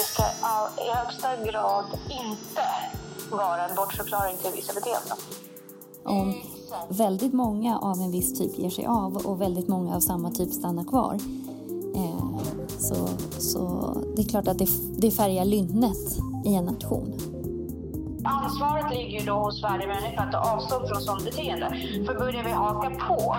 det 0.00 0.06
ska 0.06 0.22
i 0.84 0.90
högsta 0.90 1.36
grad 1.36 1.84
inte 2.08 2.62
vara 3.30 3.68
en 3.68 3.76
bortförklaring 3.76 4.36
till 4.36 4.50
vissa 4.54 4.72
beteenden. 4.72 5.16
Om 6.04 6.42
väldigt 6.88 7.32
många 7.32 7.78
av 7.78 8.00
en 8.00 8.10
viss 8.10 8.38
typ 8.38 8.58
ger 8.58 8.70
sig 8.70 8.86
av 8.86 9.16
och 9.16 9.40
väldigt 9.40 9.68
många 9.68 9.96
av 9.96 10.00
samma 10.00 10.30
typ 10.30 10.52
stannar 10.52 10.84
kvar 10.84 11.18
eh, 11.94 12.38
så, 12.78 12.94
så 13.38 13.94
det 14.16 14.22
är 14.22 14.28
klart 14.28 14.48
att 14.48 14.58
det, 14.58 14.68
det 14.98 15.10
färgar 15.10 15.44
lynnet 15.44 16.18
i 16.44 16.54
en 16.54 16.64
nation. 16.64 17.29
Ansvaret 18.24 18.90
ligger 18.90 19.20
ju 19.20 19.26
då 19.26 19.32
hos 19.32 19.62
varje 19.62 19.86
människa 19.86 20.22
att 20.22 20.34
avstå 20.52 20.86
från 20.86 21.00
sådant 21.00 21.24
beteende. 21.24 21.68
För 22.06 22.14
börjar 22.18 22.44
vi 22.44 22.50
haka 22.50 22.90
på 22.90 23.36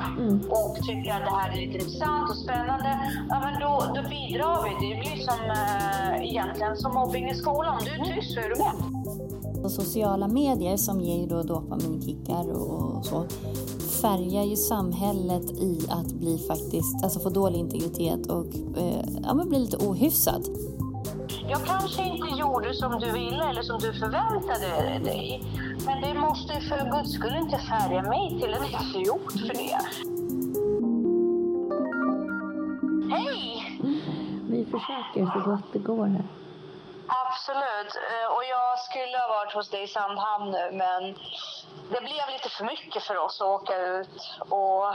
och 0.50 0.76
tycker 0.76 1.12
att 1.12 1.26
det 1.26 1.32
här 1.32 1.52
är 1.52 1.56
lite 1.56 1.78
intressant 1.78 2.30
och 2.30 2.38
spännande, 2.38 3.00
ja 3.30 3.40
men 3.40 3.60
då, 3.60 3.84
då 3.96 4.10
bidrar 4.10 4.64
vi. 4.64 4.88
Det 4.88 5.00
blir 5.00 5.18
som 5.24 5.40
äh, 5.50 6.30
egentligen 6.30 6.78
som 6.78 6.94
mobbing 6.94 7.30
i 7.30 7.36
skolan. 7.36 7.78
Om 7.78 7.86
du 7.86 7.92
är 7.92 8.16
tyst 8.16 8.34
så 8.34 8.40
är 8.40 8.50
du 8.50 8.56
med. 8.64 9.72
Sociala 9.72 10.28
medier 10.28 10.78
som 10.78 11.02
ger 11.02 11.28
då 11.28 11.44
dopaminkickar 11.44 12.52
och 12.52 13.06
så 13.06 13.26
färgar 14.02 14.44
ju 14.44 14.56
samhället 14.56 15.52
i 15.52 15.80
att 15.90 16.14
bli 16.14 16.38
faktiskt, 16.38 17.04
alltså 17.04 17.20
få 17.20 17.30
dålig 17.30 17.60
integritet 17.60 18.28
och 18.28 18.46
eh, 18.78 19.06
ja, 19.24 19.34
men 19.34 19.50
bli 19.50 19.60
lite 19.60 19.78
ohyfsad. 19.78 20.42
Jag 21.52 21.66
kanske 21.66 22.02
inte 22.02 22.28
gjorde 22.28 22.74
som 22.74 23.00
du 23.00 23.12
ville 23.12 23.50
eller 23.50 23.62
som 23.62 23.80
du 23.80 23.94
förväntade 23.94 25.00
dig. 25.00 25.44
Men 25.86 26.02
det 26.02 26.14
måste 26.14 26.62
för 26.62 26.92
guds 26.92 27.14
skull 27.14 27.36
inte 27.36 27.58
färga 27.58 28.02
mig 28.02 28.40
till 28.42 28.54
en 28.54 28.66
idiot 28.66 29.32
för 29.32 29.54
det. 29.54 29.80
Hej! 33.16 33.80
Vi 34.50 34.66
försöker 34.66 35.32
så 35.34 35.50
gott 35.50 35.74
det 35.74 35.80
går 35.80 36.06
här. 36.06 36.24
Absolut. 37.08 37.94
Eh, 38.12 38.36
och 38.36 38.44
jag 38.56 38.80
skulle 38.80 39.18
ha 39.18 39.28
varit 39.28 39.54
hos 39.54 39.70
dig 39.70 39.84
i 39.84 39.88
Sandhamn 39.88 40.52
nu, 40.52 40.70
men 40.72 41.04
det 41.92 42.02
blev 42.02 42.26
lite 42.34 42.50
för 42.50 42.66
mycket 42.66 43.04
för 43.04 43.18
oss 43.18 43.42
att 43.42 43.48
åka 43.48 43.78
ut 43.78 44.38
och 44.40 44.86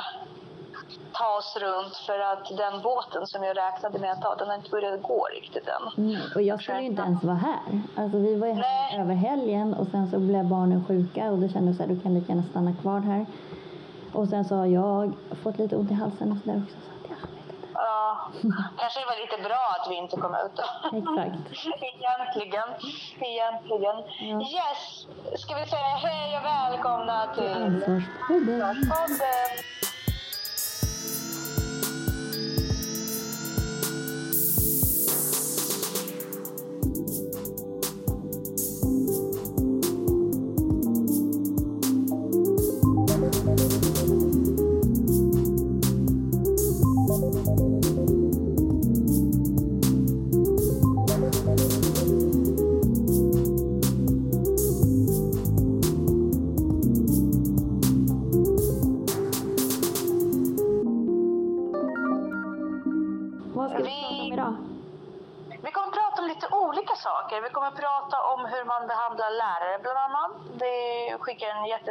ta 1.12 1.36
oss 1.38 1.56
runt 1.60 1.96
för 1.96 2.18
att 2.18 2.56
den 2.56 2.82
båten 2.82 3.26
som 3.26 3.44
jag 3.44 3.56
räknade 3.56 3.98
med 3.98 4.12
att 4.12 4.22
ta, 4.22 4.34
den 4.34 4.48
har 4.48 4.54
inte 4.54 4.70
börjat 4.70 5.02
gå 5.02 5.28
riktigt 5.34 5.68
än. 5.68 6.04
Mm, 6.04 6.20
och 6.34 6.42
jag 6.42 6.62
skulle 6.62 6.80
ju 6.80 6.86
inte 6.86 7.02
ens 7.02 7.24
vara 7.24 7.36
här. 7.36 7.80
Alltså 7.96 8.18
vi 8.18 8.34
var 8.34 8.46
ju 8.46 8.52
här 8.52 8.60
Nej. 8.92 9.00
över 9.00 9.14
helgen 9.14 9.74
och 9.74 9.86
sen 9.86 10.10
så 10.10 10.18
blev 10.18 10.44
barnen 10.44 10.84
sjuka 10.88 11.30
och 11.30 11.38
då 11.38 11.48
kände 11.48 11.68
jag 11.68 11.76
så 11.76 11.82
här, 11.82 11.88
du 11.88 12.00
kan 12.00 12.14
lika 12.14 12.32
gärna 12.32 12.42
stanna 12.50 12.72
kvar 12.82 13.00
här. 13.00 13.26
Och 14.12 14.28
sen 14.28 14.44
så 14.44 14.54
har 14.54 14.66
jag 14.66 15.12
fått 15.42 15.58
lite 15.58 15.76
ont 15.76 15.90
i 15.90 15.94
halsen 15.94 16.32
och 16.32 16.38
sådär 16.38 16.62
också. 16.64 16.76
Så 16.86 16.90
att 16.90 16.96
Ja, 17.74 18.30
kanske 18.78 19.00
det 19.00 19.06
var 19.06 19.20
lite 19.20 19.48
bra 19.48 19.76
att 19.80 19.90
vi 19.90 19.94
inte 19.94 20.16
kom 20.16 20.34
ut 20.34 20.56
då. 20.56 20.64
Exakt. 20.98 21.40
Egentligen. 21.92 22.68
Egentligen. 23.20 23.96
Ja. 24.20 24.40
Yes! 24.40 25.06
Ska 25.40 25.54
vi 25.54 25.66
säga 25.66 25.94
hej 26.06 26.38
och 26.38 26.44
välkomna 26.44 27.26
till 27.34 27.62
Ansvarspodden. 27.62 28.84
saker. 28.84 29.95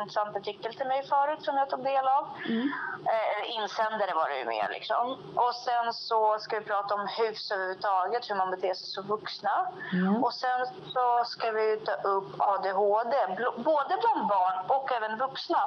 Jätteintressant 0.06 0.36
artikel 0.36 0.74
till 0.74 0.88
mig 0.88 1.04
förut 1.04 1.44
som 1.44 1.58
jag 1.58 1.70
tog 1.70 1.84
del 1.84 2.08
av. 2.08 2.28
Mm. 2.46 2.72
Eh, 3.06 3.56
insändare 3.56 4.14
var 4.14 4.30
det 4.30 4.38
ju 4.40 4.46
mer 4.46 4.70
liksom. 4.70 5.18
Och 5.36 5.56
sen 5.56 5.94
så 5.94 6.40
ska 6.40 6.60
vi 6.60 6.66
prata 6.66 6.96
om 6.96 7.08
hyfs 7.08 7.52
överhuvudtaget, 7.52 8.30
hur 8.30 8.36
man 8.36 8.52
beter 8.52 8.74
sig 8.74 8.88
som 8.88 9.08
vuxna. 9.08 9.68
Mm. 9.94 10.24
Och 10.24 10.34
sen 10.34 10.68
så 10.94 11.24
ska 11.26 11.52
vi 11.52 11.78
ta 11.86 11.92
upp 11.92 12.30
ADHD, 12.38 13.16
både 13.58 13.98
bland 14.02 14.28
barn 14.28 14.66
och 14.68 14.92
även 14.92 15.18
vuxna. 15.18 15.64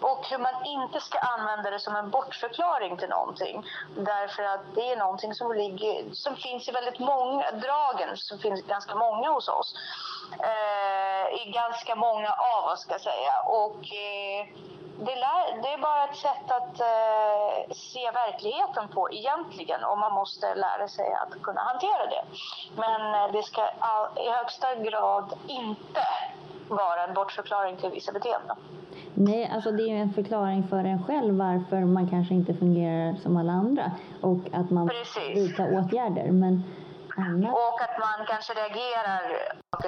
Och 0.00 0.26
hur 0.30 0.38
man 0.38 0.64
inte 0.66 1.00
ska 1.00 1.18
använda 1.18 1.70
det 1.70 1.80
som 1.80 1.96
en 1.96 2.10
bortförklaring 2.10 2.96
till 2.96 3.08
någonting. 3.08 3.66
Därför 3.96 4.42
att 4.42 4.60
det 4.74 4.92
är 4.92 4.96
någonting 4.96 5.34
som, 5.34 5.52
ligger, 5.52 6.14
som 6.14 6.36
finns 6.36 6.68
i 6.68 6.72
väldigt 6.72 6.98
många, 6.98 7.50
dragen 7.50 8.16
som 8.16 8.38
finns 8.38 8.62
ganska 8.62 8.94
många 8.94 9.30
hos 9.30 9.48
oss. 9.48 9.74
Eh, 10.50 11.26
I 11.40 11.50
ganska 11.50 11.94
många 11.94 12.30
av 12.56 12.72
oss 12.72 12.80
ska 12.80 12.92
jag 12.92 13.00
säga. 13.00 13.34
Och 13.46 13.80
eh, 14.06 14.46
det, 14.98 15.16
lär, 15.24 15.62
det, 15.62 15.68
är 15.72 15.78
bara 15.78 16.04
ett 16.04 16.16
sätt 16.16 16.48
att 16.58 16.80
eh, 16.80 17.74
se 17.74 18.10
verkligheten 18.10 18.88
på 18.88 19.08
egentligen 19.12 19.84
och 19.84 19.98
man 19.98 20.12
måste 20.12 20.54
lära 20.54 20.88
sig 20.88 21.08
att 21.22 21.42
kunna 21.42 21.60
hantera 21.60 22.06
det. 22.14 22.24
Men 22.76 23.00
eh, 23.14 23.32
det 23.32 23.42
ska 23.42 23.62
all, 23.78 24.18
i 24.18 24.30
högsta 24.30 24.74
grad 24.74 25.32
inte 25.46 26.04
vara 26.68 27.04
en 27.04 27.14
bortförklaring 27.14 27.76
till 27.76 27.90
vissa 27.90 28.12
beteenden. 28.12 28.56
Nej, 29.14 29.50
alltså 29.54 29.72
det 29.72 29.82
är 29.82 29.88
ju 29.88 29.98
en 29.98 30.12
förklaring 30.12 30.68
för 30.68 30.84
en 30.84 31.04
själv 31.04 31.34
varför 31.34 31.80
man 31.80 32.10
kanske 32.10 32.34
inte 32.34 32.54
fungerar 32.54 33.14
som 33.22 33.36
alla 33.36 33.52
andra 33.52 33.92
och 34.20 34.38
att 34.52 34.70
man 34.70 34.90
vidtar 35.34 35.78
åtgärder. 35.78 36.30
Men 36.30 36.62
annat. 37.16 37.54
Och 37.54 37.78
att 37.86 37.98
man 37.98 38.26
kanske 38.26 38.52
reagerar 38.52 39.22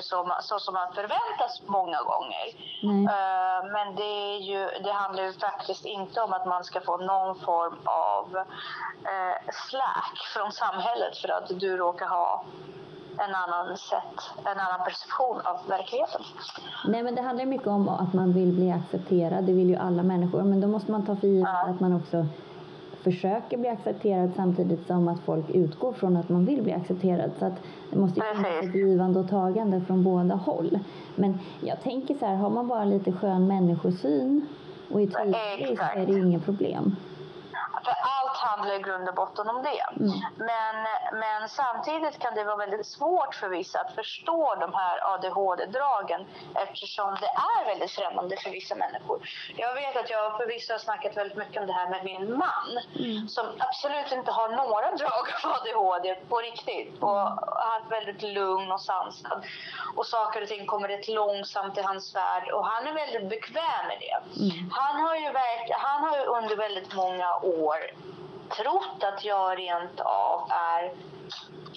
så, 0.00 0.36
så 0.40 0.58
som 0.58 0.74
man 0.74 0.94
förväntas 0.94 1.62
många 1.66 2.00
gånger. 2.10 2.46
Uh, 2.84 3.72
men 3.72 3.96
det, 3.96 4.12
är 4.34 4.38
ju, 4.38 4.82
det 4.84 4.92
handlar 4.92 5.22
ju 5.24 5.32
faktiskt 5.32 5.84
inte 5.84 6.20
om 6.20 6.32
att 6.32 6.46
man 6.46 6.64
ska 6.64 6.80
få 6.80 6.96
någon 6.96 7.40
form 7.40 7.78
av 7.84 8.26
uh, 8.36 9.36
slack 9.68 10.16
från 10.34 10.52
samhället 10.52 11.16
för 11.22 11.28
att 11.28 11.60
du 11.60 11.76
råkar 11.76 12.06
ha 12.06 12.44
en 13.18 13.34
annan 13.34 13.76
sätt, 13.76 14.18
en 14.44 14.58
annan 14.58 14.84
perception 14.84 15.40
av 15.44 15.56
verkligheten. 15.68 16.22
Nej, 16.88 17.02
men 17.02 17.14
det 17.14 17.22
handlar 17.22 17.46
mycket 17.46 17.66
om 17.66 17.88
att 17.88 18.12
man 18.12 18.32
vill 18.32 18.52
bli 18.52 18.72
accepterad. 18.72 19.44
Det 19.44 19.52
vill 19.52 19.68
ju 19.68 19.76
alla 19.76 20.02
människor. 20.02 20.42
Men 20.42 20.60
då 20.60 20.68
måste 20.68 20.92
man 20.92 21.06
ta 21.06 21.16
för 21.16 21.26
givet 21.26 21.48
ja. 21.52 21.70
att 21.70 21.80
man 21.80 21.96
också 21.96 22.26
försöker 23.04 23.56
bli 23.56 23.68
accepterad 23.68 24.30
samtidigt 24.36 24.86
som 24.86 25.08
att 25.08 25.20
folk 25.20 25.50
utgår 25.50 25.92
från 25.92 26.16
att 26.16 26.28
man 26.28 26.44
vill 26.44 26.62
bli 26.62 26.72
accepterad. 26.72 27.30
Så 27.38 27.44
att 27.44 27.62
det 27.90 27.98
måste 27.98 28.20
ju 28.20 28.26
finnas 28.34 28.64
ett 28.64 28.74
givande 28.74 29.20
och 29.20 29.28
tagande 29.28 29.80
från 29.80 30.04
båda 30.04 30.34
håll. 30.34 30.78
Men 31.16 31.38
jag 31.60 31.82
tänker 31.82 32.14
så 32.14 32.26
här, 32.26 32.34
har 32.34 32.50
man 32.50 32.68
bara 32.68 32.84
lite 32.84 33.12
skön 33.12 33.46
människosyn 33.46 34.46
och 34.92 35.00
är 35.00 35.06
tydlig 35.06 35.78
så 35.78 36.00
är 36.00 36.06
det 36.06 36.12
ju 36.12 36.20
inget 36.22 36.44
problem. 36.44 36.96
För 37.84 38.13
handlar 38.44 38.74
i 38.74 38.82
grund 38.82 39.08
och 39.08 39.14
botten 39.14 39.48
om 39.48 39.62
det. 39.62 40.02
Mm. 40.04 40.20
Men, 40.36 40.76
men 41.12 41.48
samtidigt 41.48 42.18
kan 42.18 42.34
det 42.34 42.44
vara 42.44 42.56
väldigt 42.56 42.86
svårt 42.86 43.34
för 43.34 43.48
vissa 43.48 43.80
att 43.80 43.94
förstå 43.94 44.54
de 44.60 44.74
här 44.74 45.14
ADHD-dragen 45.14 46.26
eftersom 46.54 47.16
det 47.20 47.26
är 47.26 47.66
väldigt 47.66 47.90
främmande 47.90 48.36
för 48.36 48.50
vissa 48.50 48.74
människor. 48.74 49.28
Jag 49.56 49.74
vet 49.74 49.96
att 49.96 50.10
jag 50.10 50.36
förvisso 50.36 50.72
har 50.72 50.78
snackat 50.78 51.16
väldigt 51.16 51.38
mycket 51.38 51.60
om 51.60 51.66
det 51.66 51.72
här 51.72 51.90
med 51.90 52.04
min 52.04 52.38
man 52.38 52.70
mm. 52.98 53.28
som 53.28 53.46
absolut 53.58 54.12
inte 54.12 54.30
har 54.30 54.48
några 54.48 54.90
drag 54.96 55.26
av 55.44 55.50
ADHD 55.52 56.14
på 56.28 56.36
riktigt. 56.38 57.02
Och 57.02 57.18
han 57.68 57.82
är 57.86 57.90
väldigt 57.90 58.22
lugn 58.22 58.72
och 58.72 58.80
sansad. 58.80 59.44
Och 59.96 60.06
saker 60.06 60.42
och 60.42 60.48
ting 60.48 60.66
kommer 60.66 60.88
rätt 60.88 61.08
långsamt 61.08 61.78
i 61.78 61.82
hans 61.82 62.14
värld 62.14 62.50
och 62.52 62.66
han 62.66 62.86
är 62.86 62.92
väldigt 62.92 63.28
bekväm 63.30 63.86
med 63.88 63.98
det. 64.00 64.40
Mm. 64.40 64.70
Han 64.70 65.00
har 65.00 65.16
ju 65.16 65.32
verk, 65.32 65.70
han 65.70 66.04
har 66.04 66.16
ju 66.18 66.24
under 66.24 66.56
väldigt 66.56 66.94
många 66.94 67.36
år 67.36 67.78
trott 68.56 69.04
att 69.04 69.24
jag 69.24 69.58
rent 69.58 70.00
av 70.00 70.50
är 70.50 70.92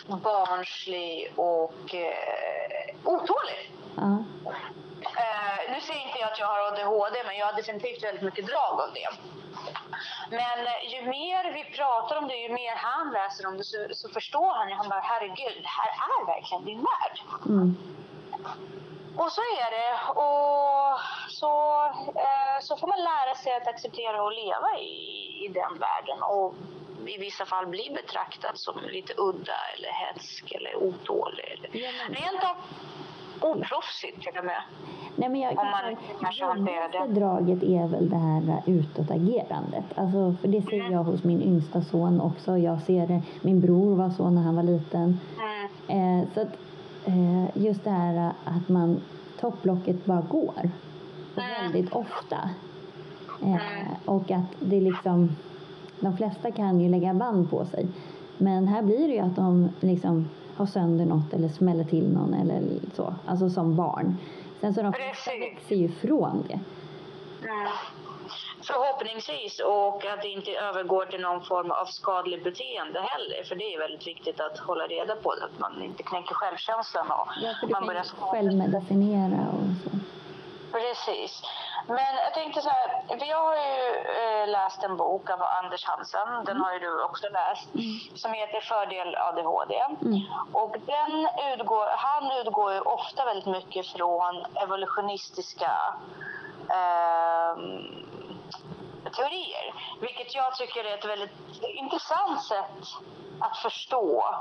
barnslig 0.07 1.33
och 1.35 1.95
eh, 1.95 2.95
otålig. 3.03 3.71
Mm. 3.97 4.23
Eh, 5.01 5.71
nu 5.71 5.81
säger 5.81 6.07
inte 6.07 6.19
jag 6.19 6.31
att 6.31 6.39
jag 6.39 6.47
har 6.47 6.59
ADHD, 6.67 7.23
men 7.25 7.37
jag 7.37 7.45
har 7.45 7.53
definitivt 7.53 8.03
väldigt 8.03 8.23
mycket 8.23 8.45
drag 8.45 8.79
av 8.85 8.89
det. 8.93 9.09
Men 10.29 10.59
eh, 10.67 10.93
ju 10.93 11.01
mer 11.09 11.53
vi 11.53 11.63
pratar 11.77 12.17
om 12.17 12.27
det, 12.27 12.35
ju 12.35 12.53
mer 12.53 12.75
han 12.75 13.13
läser 13.13 13.47
om 13.47 13.57
det, 13.57 13.63
så, 13.63 13.77
så 13.91 14.09
förstår 14.09 14.53
han. 14.53 14.71
Han 14.71 14.89
bara, 14.89 14.99
herregud, 14.99 15.57
det 15.61 15.73
här 15.79 15.91
är 16.07 16.25
verkligen 16.25 16.65
din 16.65 16.85
värld. 16.91 17.15
Mm. 17.45 17.77
Och 19.21 19.31
så 19.31 19.41
är 19.41 19.69
det. 19.77 19.91
Och 20.25 20.99
så, 21.29 21.53
eh, 22.25 22.57
så 22.61 22.77
får 22.77 22.87
man 22.87 22.99
lära 22.99 23.35
sig 23.35 23.55
att 23.55 23.67
acceptera 23.67 24.23
och 24.23 24.31
leva 24.31 24.69
i, 24.79 24.95
i 25.45 25.47
den 25.47 25.73
världen. 25.85 26.23
Och 26.23 26.55
i 27.07 27.17
vissa 27.17 27.45
fall 27.45 27.67
bli 27.67 27.91
betraktad 27.95 28.57
som 28.57 28.75
lite 28.89 29.13
udda 29.17 29.59
eller 29.77 29.91
hätsk 29.91 30.51
eller 30.51 30.75
otålig. 30.75 31.45
Eller 31.51 31.85
ja, 31.85 31.91
men... 31.99 32.15
Rent 32.15 32.43
av 32.43 32.55
oproffsigt 33.41 34.21
till 34.21 34.39
och 34.39 34.45
med. 34.45 34.61
Nej, 35.15 35.29
men 35.29 35.41
jag 35.41 35.59
Om 35.59 35.67
man 35.71 35.95
kanske 36.21 36.45
hanterar 36.45 37.07
det. 37.07 37.19
draget 37.19 37.63
är 37.63 37.87
väl 37.87 38.09
det 38.09 38.17
här 38.17 38.61
utåtagerandet. 38.65 39.85
Alltså, 39.95 40.35
för 40.41 40.47
det 40.47 40.61
ser 40.61 40.79
mm. 40.79 40.91
jag 40.91 41.03
hos 41.03 41.23
min 41.23 41.41
yngsta 41.41 41.81
son 41.81 42.21
också. 42.21 42.57
Jag 42.57 42.81
ser 42.81 43.07
det, 43.07 43.21
min 43.41 43.61
bror 43.61 43.95
var 43.95 44.09
så 44.09 44.29
när 44.29 44.41
han 44.41 44.55
var 44.55 44.63
liten. 44.63 45.19
Mm. 45.89 46.21
Eh, 46.21 46.27
så 46.33 46.41
att, 46.41 46.66
just 47.53 47.83
det 47.83 47.89
här 47.89 48.33
att 48.43 48.69
man 48.69 49.01
topplocket 49.39 50.05
bara 50.05 50.21
går 50.21 50.59
mm. 50.59 51.49
väldigt 51.61 51.93
ofta. 51.93 52.49
Eh, 53.41 53.47
mm. 53.47 53.87
och 54.05 54.31
att 54.31 54.55
det 54.59 54.81
liksom, 54.81 55.29
de 55.99 56.17
flesta 56.17 56.51
kan 56.51 56.81
ju 56.81 56.89
lägga 56.89 57.13
band 57.13 57.49
på 57.49 57.65
sig. 57.65 57.87
Men 58.37 58.67
här 58.67 58.81
blir 58.81 59.07
det 59.07 59.13
ju 59.13 59.19
att 59.19 59.35
de 59.35 59.69
liksom 59.79 60.29
har 60.55 60.65
sönder 60.65 61.05
något 61.05 61.33
eller 61.33 61.49
smäller 61.49 61.83
till 61.83 62.13
någon 62.13 62.33
eller 62.33 62.61
så. 62.95 63.15
Alltså 63.25 63.49
som 63.49 63.75
barn. 63.75 64.17
Sen 64.61 64.73
så 64.73 64.81
de 64.81 64.93
flesta 64.93 65.31
växer 65.39 65.75
ju 65.75 65.85
ifrån 65.85 66.43
det. 66.47 66.59
Förhoppningsvis 68.67 69.59
och 69.59 70.05
att 70.05 70.21
det 70.21 70.27
inte 70.27 70.51
övergår 70.51 71.05
till 71.05 71.21
någon 71.21 71.45
form 71.45 71.71
av 71.71 71.85
skadlig 71.85 72.43
beteende 72.43 72.99
heller. 73.01 73.43
För 73.43 73.55
det 73.55 73.73
är 73.73 73.79
väldigt 73.79 74.07
viktigt 74.07 74.39
att 74.39 74.57
hålla 74.59 74.87
reda 74.87 75.15
på 75.15 75.35
det, 75.35 75.45
att 75.45 75.59
man 75.59 75.83
inte 75.83 76.03
knäcker 76.03 76.35
självkänslan 76.35 77.11
och 77.11 77.27
ja, 77.41 77.53
för 77.59 77.67
man 77.67 77.85
börjar 77.85 78.03
självmedicinera 78.03 79.47
och 79.53 79.91
så. 79.91 79.97
Precis. 80.71 81.41
Men 81.87 82.15
jag 82.25 82.33
tänkte 82.33 82.61
så 82.61 82.69
här, 82.69 82.89
jag 83.29 83.37
har 83.37 83.55
ju 83.55 83.77
eh, 84.21 84.47
läst 84.47 84.83
en 84.83 84.97
bok 84.97 85.29
av 85.29 85.43
Anders 85.43 85.85
Hansen, 85.85 86.27
den 86.45 86.55
mm. 86.55 86.61
har 86.63 86.73
ju 86.73 86.79
du 86.79 87.03
också 87.03 87.27
läst, 87.29 87.75
mm. 87.75 87.99
som 88.15 88.33
heter 88.33 88.61
Fördel 88.61 89.15
ADHD. 89.15 89.75
Mm. 90.01 90.21
Och 90.53 90.75
den 90.85 91.29
utgår, 91.53 91.85
han 91.97 92.31
utgår 92.41 92.73
ju 92.73 92.79
ofta 92.79 93.25
väldigt 93.25 93.45
mycket 93.45 93.87
från 93.87 94.45
evolutionistiska 94.55 95.71
eh, 96.69 97.57
teorier, 99.09 99.73
vilket 100.01 100.35
jag 100.35 100.55
tycker 100.55 100.83
är 100.83 100.97
ett 100.97 101.05
väldigt 101.05 101.31
intressant 101.61 102.43
sätt 102.43 102.81
att 103.39 103.57
förstå 103.57 104.35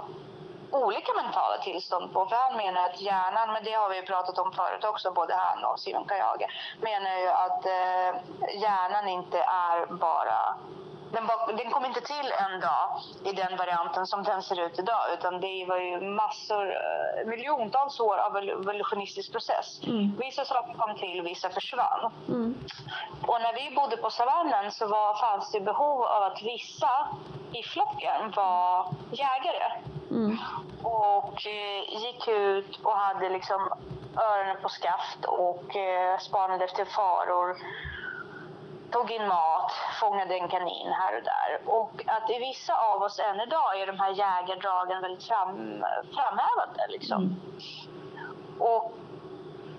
olika 0.70 1.12
mentala 1.12 1.58
tillstånd 1.58 2.12
på. 2.12 2.26
För 2.26 2.36
han 2.36 2.56
menar 2.56 2.84
att 2.84 3.00
hjärnan, 3.00 3.52
men 3.52 3.64
det 3.64 3.72
har 3.72 3.88
vi 3.88 4.02
pratat 4.02 4.38
om 4.38 4.52
förut 4.52 4.84
också, 4.84 5.12
både 5.12 5.34
han 5.34 5.64
och 5.64 5.80
Simon 5.80 6.04
Kajage, 6.04 6.46
menar 6.80 7.18
ju 7.18 7.28
att 7.28 7.66
eh, 7.66 8.60
hjärnan 8.60 9.08
inte 9.08 9.38
är 9.38 9.86
bara 9.86 10.56
den, 11.12 11.28
den, 11.56 11.70
kom 11.70 11.84
inte 11.84 12.00
till 12.00 12.32
en 12.46 12.60
dag 12.60 13.00
i 13.24 13.32
den 13.32 13.56
varianten 13.56 14.06
som 14.06 14.22
den 14.22 14.42
ser 14.42 14.66
ut 14.66 14.78
idag 14.78 15.02
utan 15.18 15.40
det 15.40 15.64
var 15.68 15.76
ju 15.76 16.00
massor, 16.00 16.66
eh, 16.70 17.26
miljontals 17.26 18.00
år 18.00 18.16
av 18.16 18.36
evolutionistisk 18.36 19.32
process. 19.32 19.80
Mm. 19.82 20.16
Vissa 20.18 20.44
saker 20.44 20.74
kom 20.74 20.96
till, 20.96 21.22
vissa 21.22 21.50
försvann. 21.50 22.12
Mm. 22.28 22.54
Och 23.26 23.40
när 23.40 23.54
vi 23.54 23.76
bodde 23.76 23.96
på 23.96 24.10
savannen 24.10 24.72
så 24.72 24.86
var, 24.86 25.14
fanns 25.14 25.52
det 25.52 25.60
behov 25.60 26.02
av 26.02 26.22
att 26.22 26.42
vissa 26.42 27.08
i 27.52 27.62
flocken 27.62 28.30
var 28.36 28.94
jägare. 29.10 29.72
Mm. 30.10 30.38
Och 30.82 31.46
eh, 31.46 32.02
gick 32.02 32.28
ut 32.28 32.78
och 32.82 32.96
hade 32.96 33.28
liksom 33.28 33.68
öronen 34.16 34.56
på 34.62 34.68
skaft 34.68 35.24
och 35.24 35.76
eh, 35.76 36.18
spanade 36.18 36.64
efter 36.64 36.84
faror 36.84 37.56
tog 38.96 39.10
in 39.10 39.28
mat, 39.28 39.72
fångade 40.00 40.34
en 40.34 40.48
kanin 40.48 40.92
här 40.92 41.16
och 41.16 41.22
där. 41.22 41.74
Och 41.78 42.04
att 42.06 42.30
i 42.30 42.38
vissa 42.38 42.74
av 42.76 43.02
oss 43.02 43.18
än 43.18 43.40
idag 43.40 43.80
är 43.80 43.86
de 43.86 44.00
här 44.00 44.10
jägardragen 44.10 45.02
väldigt 45.02 45.24
fram, 45.24 45.84
framhävade. 46.14 46.86
Liksom. 46.88 47.22
Mm. 47.22 47.36
Och 48.58 48.92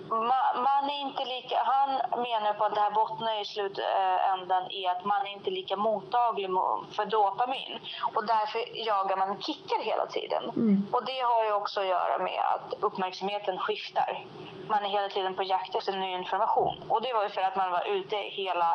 man, 0.08 0.62
man, 0.68 0.90
är 0.90 1.00
inte 1.00 1.24
lika, 1.24 1.56
han 1.64 1.90
menar 2.22 2.52
på 2.54 2.64
att 2.64 2.74
det 2.74 2.80
här 2.80 2.90
bottnar 2.90 3.40
i 3.40 3.44
slutändan 3.44 4.70
i 4.70 4.86
att 4.86 5.04
man 5.04 5.26
är 5.26 5.32
inte 5.32 5.50
lika 5.50 5.76
mottaglig 5.76 6.50
för 6.96 7.06
dopamin 7.06 7.78
och 8.14 8.26
därför 8.26 8.86
jagar 8.86 9.16
man 9.16 9.42
kickar 9.42 9.82
hela 9.82 10.06
tiden. 10.06 10.44
Mm. 10.44 10.86
Och 10.92 11.04
det 11.04 11.20
har 11.20 11.44
ju 11.44 11.52
också 11.52 11.80
att 11.80 11.86
göra 11.86 12.18
med 12.18 12.40
att 12.54 12.74
uppmärksamheten 12.80 13.58
skiftar. 13.58 14.24
Man 14.68 14.84
är 14.84 14.88
hela 14.88 15.08
tiden 15.08 15.34
på 15.34 15.42
jakt 15.42 15.74
efter 15.74 15.92
ny 15.92 16.12
information 16.12 16.74
och 16.88 17.02
det 17.02 17.12
var 17.12 17.22
ju 17.22 17.28
för 17.28 17.40
att 17.40 17.56
man 17.56 17.70
var 17.70 17.84
ute 17.96 18.16
hela 18.16 18.70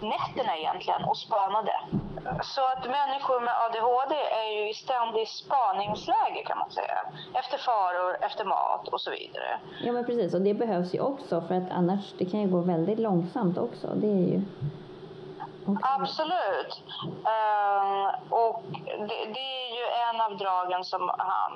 nätterna 0.00 0.56
egentligen 0.56 1.04
och 1.04 1.16
spanade. 1.16 1.74
Så 2.42 2.60
att 2.72 2.84
människor 2.84 3.40
med 3.40 3.54
ADHD 3.64 4.14
är 4.14 4.50
ju 4.56 4.70
i 4.70 4.74
ständig 4.74 5.28
spaningsläge 5.28 6.42
kan 6.46 6.58
man 6.58 6.70
säga. 6.70 6.98
Efter 7.34 7.58
faror, 7.58 8.16
efter 8.20 8.44
mat 8.44 8.88
och 8.88 9.00
så 9.00 9.10
vidare. 9.10 9.60
Ja 9.84 9.92
men 9.92 10.04
precis 10.04 10.34
och 10.34 10.40
det 10.40 10.54
behövs 10.54 10.94
ju 10.94 11.00
också 11.00 11.40
för 11.40 11.54
att 11.54 11.70
annars 11.70 12.12
det 12.18 12.24
kan 12.24 12.40
ju 12.40 12.48
gå 12.48 12.60
väldigt 12.60 12.98
långsamt 12.98 13.58
också. 13.58 13.86
Det 13.94 14.06
är 14.06 14.26
ju 14.32 14.40
Absolut. 15.82 16.82
Uh, 17.04 18.32
och 18.32 18.62
det, 19.08 19.24
det, 19.34 19.40
är 19.40 19.74
ju 19.74 19.84
en 20.10 20.20
av 20.20 20.36
dragen 20.36 20.84
som 20.84 21.10
han 21.18 21.52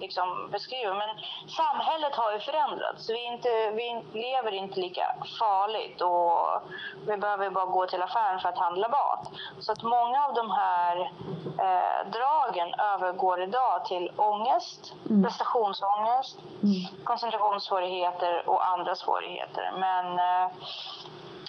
liksom 0.00 0.48
beskriver. 0.52 0.94
Men 0.94 1.08
samhället 1.48 2.14
har 2.14 2.32
ju 2.32 2.38
förändrats. 2.38 3.10
Vi, 3.10 3.24
inte, 3.24 3.70
vi 3.70 4.02
lever 4.12 4.52
inte 4.52 4.80
lika 4.80 5.14
farligt 5.38 6.00
och 6.00 6.62
vi 7.06 7.16
behöver 7.16 7.50
bara 7.50 7.66
gå 7.66 7.86
till 7.86 8.02
affären 8.02 8.40
för 8.40 8.48
att 8.48 8.58
handla 8.58 8.88
mat. 8.88 9.30
Så 9.60 9.72
att 9.72 9.82
många 9.82 10.24
av 10.24 10.34
de 10.34 10.50
här 10.50 10.96
uh, 11.00 12.10
dragen 12.10 12.74
övergår 12.80 13.42
idag 13.42 13.84
till 13.84 14.12
ångest, 14.16 14.94
mm. 15.10 15.24
prestationsångest, 15.24 16.38
mm. 16.62 17.04
koncentrationssvårigheter 17.04 18.48
och 18.48 18.66
andra 18.68 18.94
svårigheter. 18.94 19.72
Men 19.78 20.06
uh, 20.06 20.52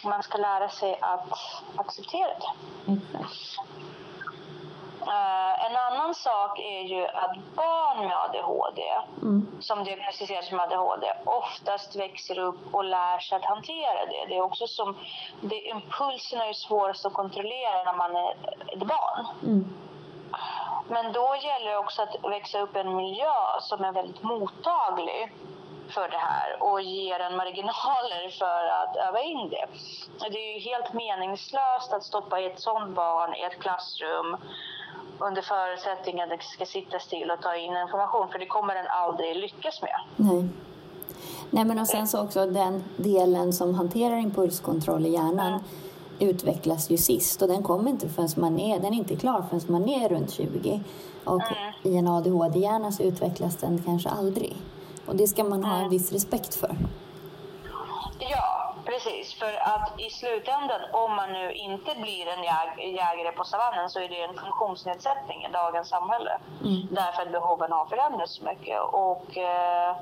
man 0.04 0.24
ska 0.24 0.38
lära 0.38 0.70
sig 0.70 0.98
att 1.02 1.30
acceptera 1.76 2.28
det. 2.28 2.92
Exakt. 2.94 3.60
Uh, 5.02 5.66
en 5.66 5.76
annan 5.76 6.16
sak 6.16 6.60
är 6.60 6.82
ju 6.82 7.08
att 7.08 7.38
barn 7.56 8.08
med 8.08 8.18
ADHD, 8.18 8.82
mm. 9.22 9.48
som 9.60 9.84
diagnostiseras 9.84 10.52
med 10.52 10.62
ADHD, 10.62 11.14
oftast 11.26 11.96
växer 11.96 12.40
upp 12.40 12.74
och 12.74 12.84
lär 12.84 13.20
sig 13.20 13.36
att 13.36 13.46
hantera 13.46 14.06
det. 14.06 14.26
Det 14.28 14.38
är 14.38 14.42
också 14.42 14.68
som, 14.68 14.98
det, 15.42 15.56
impulserna 15.56 16.46
är 16.46 16.54
svårast 16.54 17.06
att 17.06 17.14
kontrollera 17.14 17.84
när 17.84 17.94
man 17.94 18.16
är 18.16 18.32
ett 18.74 18.80
barn. 18.80 19.26
Mm. 19.44 19.74
Men 20.90 21.14
då 21.14 21.36
gäller 21.44 21.72
det 21.72 21.78
också 21.78 22.02
att 22.02 22.32
växa 22.32 22.60
upp 22.60 22.76
i 22.76 22.80
en 22.80 22.96
miljö 22.96 23.60
som 23.62 23.84
är 23.84 23.92
väldigt 23.92 24.24
mottaglig 24.24 25.34
för 25.90 26.10
det 26.10 26.18
här 26.18 26.64
och 26.64 26.82
ger 26.82 27.20
en 27.20 27.36
marginaler 27.36 28.30
för 28.40 28.62
att 28.80 28.96
öva 29.08 29.22
in 29.22 29.50
det. 29.50 29.66
Det 30.30 30.38
är 30.38 30.54
ju 30.54 30.60
helt 30.60 30.94
meningslöst 30.94 31.94
att 31.94 32.04
stoppa 32.04 32.40
ett 32.40 32.60
sånt 32.60 32.96
barn 32.96 33.36
i 33.36 33.42
ett 33.44 33.60
klassrum 33.60 34.38
under 35.20 35.42
förutsättning 35.42 36.22
att 36.22 36.30
det 36.30 36.44
ska 36.44 36.66
sitta 36.66 37.00
still 37.00 37.32
och 37.32 37.42
ta 37.42 37.56
in 37.56 37.78
information 37.78 38.28
för 38.32 38.40
det 38.40 38.46
kommer 38.46 38.76
den 38.76 38.88
aldrig 38.88 39.36
lyckas 39.36 39.82
med. 39.82 40.00
Nej. 40.16 40.50
Nej 41.50 41.66
men 41.66 41.80
och 41.80 41.88
sen 41.88 42.08
så 42.08 42.24
också 42.24 42.46
den 42.46 42.84
delen 42.98 43.54
som 43.54 43.76
hanterar 43.76 44.18
impulskontroll 44.18 45.06
i 45.06 45.10
hjärnan 45.10 45.48
mm. 45.48 45.62
utvecklas 46.20 46.90
ju 46.90 46.98
sist 46.98 47.42
och 47.42 47.48
den 47.48 47.64
kommer 47.64 47.90
inte 47.90 48.10
förrän 48.10 48.30
man 48.36 48.60
är, 48.60 48.80
den 48.80 48.94
är 48.94 48.98
inte 48.98 49.16
klar 49.16 49.44
förrän 49.50 49.62
man 49.68 49.90
är 49.90 50.10
runt 50.10 50.32
20. 50.32 50.82
Och 51.24 51.42
mm. 51.42 51.74
i 51.84 51.98
en 51.98 52.08
ADHD-hjärna 52.08 52.92
så 52.92 53.04
utvecklas 53.04 53.56
den 53.56 53.84
kanske 53.86 54.10
aldrig. 54.10 54.56
Och 55.10 55.16
det 55.16 55.28
ska 55.28 55.44
man 55.44 55.64
ha 55.64 55.78
en 55.78 55.90
viss 55.90 56.12
respekt 56.12 56.56
för. 56.56 56.76
Ja, 58.20 58.76
precis. 58.86 59.34
För 59.34 59.54
att 59.74 60.00
i 60.00 60.10
slutändan, 60.10 60.82
om 60.94 61.16
man 61.16 61.34
nu 61.34 61.52
inte 61.52 61.96
blir 61.96 62.28
en 62.28 62.44
jäg 62.44 62.96
jägare 62.96 63.32
på 63.32 63.44
savannen 63.44 63.90
så 63.90 64.00
är 64.00 64.10
det 64.10 64.22
en 64.22 64.34
funktionsnedsättning 64.34 65.46
i 65.46 65.52
dagens 65.52 65.90
samhälle. 65.90 66.38
Mm. 66.64 66.88
Därför 66.92 67.22
att 67.22 67.32
behoven 67.32 67.72
har 67.72 67.86
förändrats 67.86 68.36
så 68.36 68.44
mycket. 68.44 68.80
Och 68.82 69.38
eh, 69.38 69.96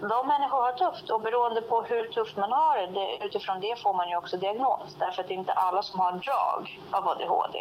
de 0.00 0.26
människor 0.26 0.62
har 0.62 0.72
tufft 0.72 1.10
och 1.10 1.20
beroende 1.20 1.62
på 1.62 1.82
hur 1.82 2.04
tufft 2.08 2.36
man 2.36 2.52
har 2.52 2.76
det, 2.86 3.26
utifrån 3.26 3.60
det 3.60 3.82
får 3.82 3.94
man 3.94 4.08
ju 4.08 4.16
också 4.16 4.36
diagnos. 4.36 4.96
Därför 4.98 5.22
att 5.22 5.28
det 5.28 5.34
är 5.34 5.38
inte 5.38 5.52
alla 5.52 5.82
som 5.82 6.00
har 6.00 6.12
drag 6.12 6.80
av 6.90 7.08
ADHD 7.08 7.58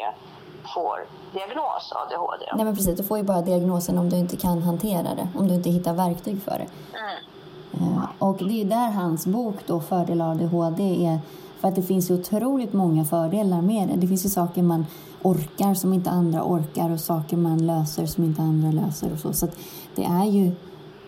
får 0.74 1.06
diagnos 1.34 1.94
ADHD. 1.96 2.46
Nej 2.56 2.66
men 2.66 2.76
precis, 2.76 2.98
du 2.98 3.04
får 3.04 3.18
ju 3.18 3.24
bara 3.24 3.42
diagnosen 3.42 3.98
om 3.98 4.10
du 4.10 4.18
inte 4.18 4.38
kan 4.38 4.62
hantera 4.62 5.16
det, 5.16 5.28
om 5.36 5.48
du 5.48 5.54
inte 5.54 5.70
hittar 5.70 5.94
verktyg 5.94 6.42
för 6.42 6.52
det. 6.52 6.68
Mm. 6.98 7.94
Uh, 7.94 8.06
och 8.20 8.38
det 8.38 8.62
är 8.62 8.66
där 8.66 8.92
hans 8.92 9.26
bok 9.28 9.56
då, 9.66 9.80
Fördel 9.80 10.22
ADHD, 10.22 11.06
är 11.06 11.20
för 11.60 11.68
att 11.68 11.76
det 11.76 11.84
finns 11.84 12.12
ju 12.12 12.14
otroligt 12.14 12.74
många 12.74 13.06
fördelar 13.06 13.62
med 13.62 13.88
det. 13.88 13.96
Det 13.96 14.08
finns 14.08 14.26
ju 14.26 14.30
saker 14.30 14.64
man 14.64 14.86
orkar 15.22 15.74
som 15.74 15.94
inte 15.94 16.10
andra 16.10 16.44
orkar 16.44 16.90
och 16.90 17.00
saker 17.00 17.38
man 17.38 17.68
löser 17.68 18.06
som 18.06 18.24
inte 18.24 18.42
andra 18.42 18.72
löser 18.72 19.14
och 19.14 19.20
så. 19.20 19.34
Så 19.34 19.48
det 19.96 20.04
är 20.04 20.26
ju, 20.26 20.48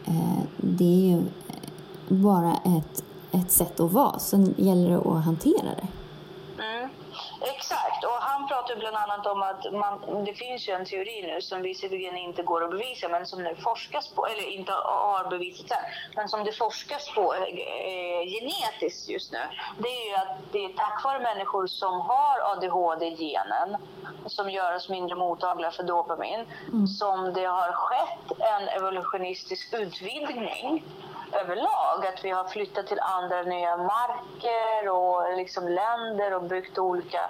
eh, 0.06 0.39
det 0.58 0.84
är 0.84 1.16
ju 1.16 1.24
bara 2.08 2.54
ett, 2.54 3.04
ett 3.32 3.51
sätt 3.51 3.80
att 3.80 3.92
vara. 3.92 4.20
Sen 4.20 4.54
gäller 4.58 4.89
det 4.89 4.98
att 4.98 5.25
hantera 5.25 5.75
det 5.82 5.88
pratar 8.70 8.80
bland 8.80 8.96
annat 8.96 9.28
om 9.28 9.42
att 9.44 9.74
man, 9.74 10.26
det 10.26 10.34
finns 10.34 10.70
ju 10.70 10.74
en 10.74 10.86
teori 10.86 11.22
nu 11.22 11.42
som 11.42 11.62
visserligen 11.62 12.18
inte 12.18 12.44
går 12.44 12.64
att 12.64 12.72
bevisa 12.72 13.10
men 13.10 13.26
som 13.26 13.44
nu 13.44 13.56
forskas 13.56 14.08
på, 14.08 14.26
eller 14.26 14.50
inte 14.50 14.72
har 14.72 15.30
bevisats 15.30 15.72
än, 15.72 15.78
men 16.16 16.30
som 16.30 16.44
det 16.44 16.52
forskas 16.52 17.14
på 17.16 17.34
eh, 17.34 18.24
genetiskt 18.26 19.10
just 19.10 19.32
nu. 19.32 19.40
Det 19.78 19.88
är 19.88 20.10
ju 20.10 20.16
att 20.16 20.52
det 20.52 20.66
är 20.66 20.70
tack 20.70 21.04
vare 21.04 21.20
människor 21.20 21.68
som 21.68 22.02
har 22.02 22.52
ADHD-genen 22.52 23.78
som 24.26 24.50
gör 24.50 24.76
oss 24.76 24.90
mindre 24.90 25.16
mottagliga 25.16 25.72
för 25.72 25.84
dopamin 25.84 26.46
mm. 26.68 26.88
som 26.88 27.34
det 27.34 27.46
har 27.46 27.72
skett 27.72 28.40
en 28.40 28.68
evolutionistisk 28.68 29.74
utvidgning 29.74 30.84
överlag. 31.33 32.05
Att 32.13 32.25
vi 32.25 32.29
har 32.29 32.43
flyttat 32.43 32.88
till 32.88 33.00
andra 33.00 33.41
nya 33.41 33.77
marker 33.77 34.89
och 34.89 35.38
liksom 35.38 35.67
länder 35.67 36.33
och 36.33 36.43
byggt 36.43 36.77
olika 36.77 37.21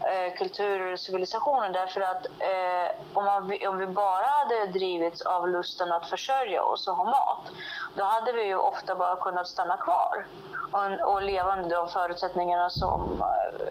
eh, 0.00 0.34
kulturer 0.38 0.92
och 0.92 1.00
civilisationer. 1.00 1.70
Därför 1.70 2.00
att 2.00 2.26
eh, 2.26 2.96
om, 3.14 3.24
man, 3.24 3.58
om 3.68 3.78
vi 3.78 3.86
bara 3.86 4.26
hade 4.26 4.66
drivits 4.66 5.22
av 5.22 5.48
lusten 5.48 5.92
att 5.92 6.10
försörja 6.10 6.62
oss 6.62 6.88
och 6.88 6.96
ha 6.96 7.04
mat, 7.04 7.50
då 7.94 8.04
hade 8.04 8.32
vi 8.32 8.44
ju 8.44 8.56
ofta 8.56 8.94
bara 8.94 9.16
kunnat 9.16 9.48
stanna 9.48 9.76
kvar 9.76 10.26
och, 10.72 11.12
och 11.12 11.22
leva 11.22 11.56
under 11.56 11.76
de 11.76 11.88
förutsättningarna 11.88 12.70
som 12.70 13.22
eh, 13.22 13.70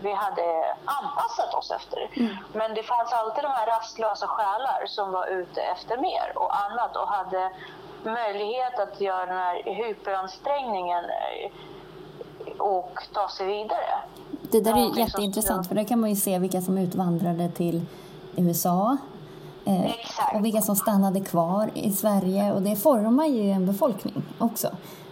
vi 0.00 0.12
hade 0.12 0.76
anpassat 0.84 1.54
oss 1.54 1.70
efter. 1.70 2.10
Mm. 2.12 2.36
Men 2.52 2.74
det 2.74 2.82
fanns 2.82 3.12
alltid 3.12 3.44
de 3.44 3.50
här 3.50 3.66
rastlösa 3.66 4.26
själar 4.26 4.86
som 4.86 5.12
var 5.12 5.26
ute 5.26 5.62
efter 5.62 5.96
mer 5.96 6.32
och 6.34 6.60
annat 6.64 6.96
och 6.96 7.08
hade 7.08 7.50
möjlighet 8.04 8.78
att 8.78 9.00
göra 9.00 9.26
den 9.26 9.36
här 9.36 9.62
hyperansträngningen 9.64 11.04
eh, 11.04 12.60
och 12.60 12.98
ta 13.12 13.28
sig 13.28 13.46
vidare. 13.46 14.02
Det 14.50 14.60
där 14.60 14.76
är 14.76 14.98
jätteintressant 14.98 15.68
för 15.68 15.74
där 15.74 15.84
kan 15.84 16.00
man 16.00 16.10
ju 16.10 16.16
se 16.16 16.38
vilka 16.38 16.60
som 16.60 16.78
utvandrade 16.78 17.48
till 17.48 17.82
USA 18.36 18.96
eh, 19.64 19.90
och 20.34 20.44
vilka 20.44 20.60
som 20.60 20.76
stannade 20.76 21.20
kvar 21.20 21.70
i 21.74 21.92
Sverige 21.92 22.52
och 22.52 22.62
det 22.62 22.76
formar 22.76 23.26
ju 23.26 23.50
en 23.50 23.66
befolkning 23.66 24.22
också. 24.38 24.68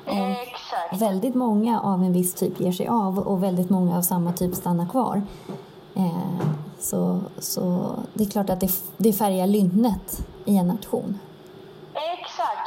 Exakt. 0.06 1.02
Väldigt 1.02 1.34
många 1.34 1.80
av 1.80 2.02
en 2.02 2.12
viss 2.12 2.34
typ 2.34 2.60
ger 2.60 2.72
sig 2.72 2.88
av 2.88 3.18
och 3.18 3.42
väldigt 3.42 3.70
många 3.70 3.98
av 3.98 4.02
samma 4.02 4.32
typ 4.32 4.54
stannar 4.54 4.86
kvar. 4.88 5.22
Eh, 5.94 6.46
så, 6.78 7.20
så 7.38 7.90
det 8.12 8.24
är 8.24 8.28
klart 8.28 8.50
att 8.50 8.60
det, 8.60 8.70
det 8.96 9.12
färgar 9.12 9.46
lynnet 9.46 10.26
i 10.44 10.56
en 10.56 10.66
nation. 10.66 11.18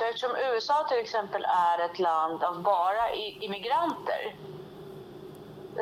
Eftersom 0.10 0.36
USA 0.36 0.84
till 0.90 0.98
exempel 0.98 1.46
är 1.46 1.86
ett 1.86 2.00
land 2.00 2.44
av 2.44 2.62
bara 2.62 3.14
immigranter 3.14 4.36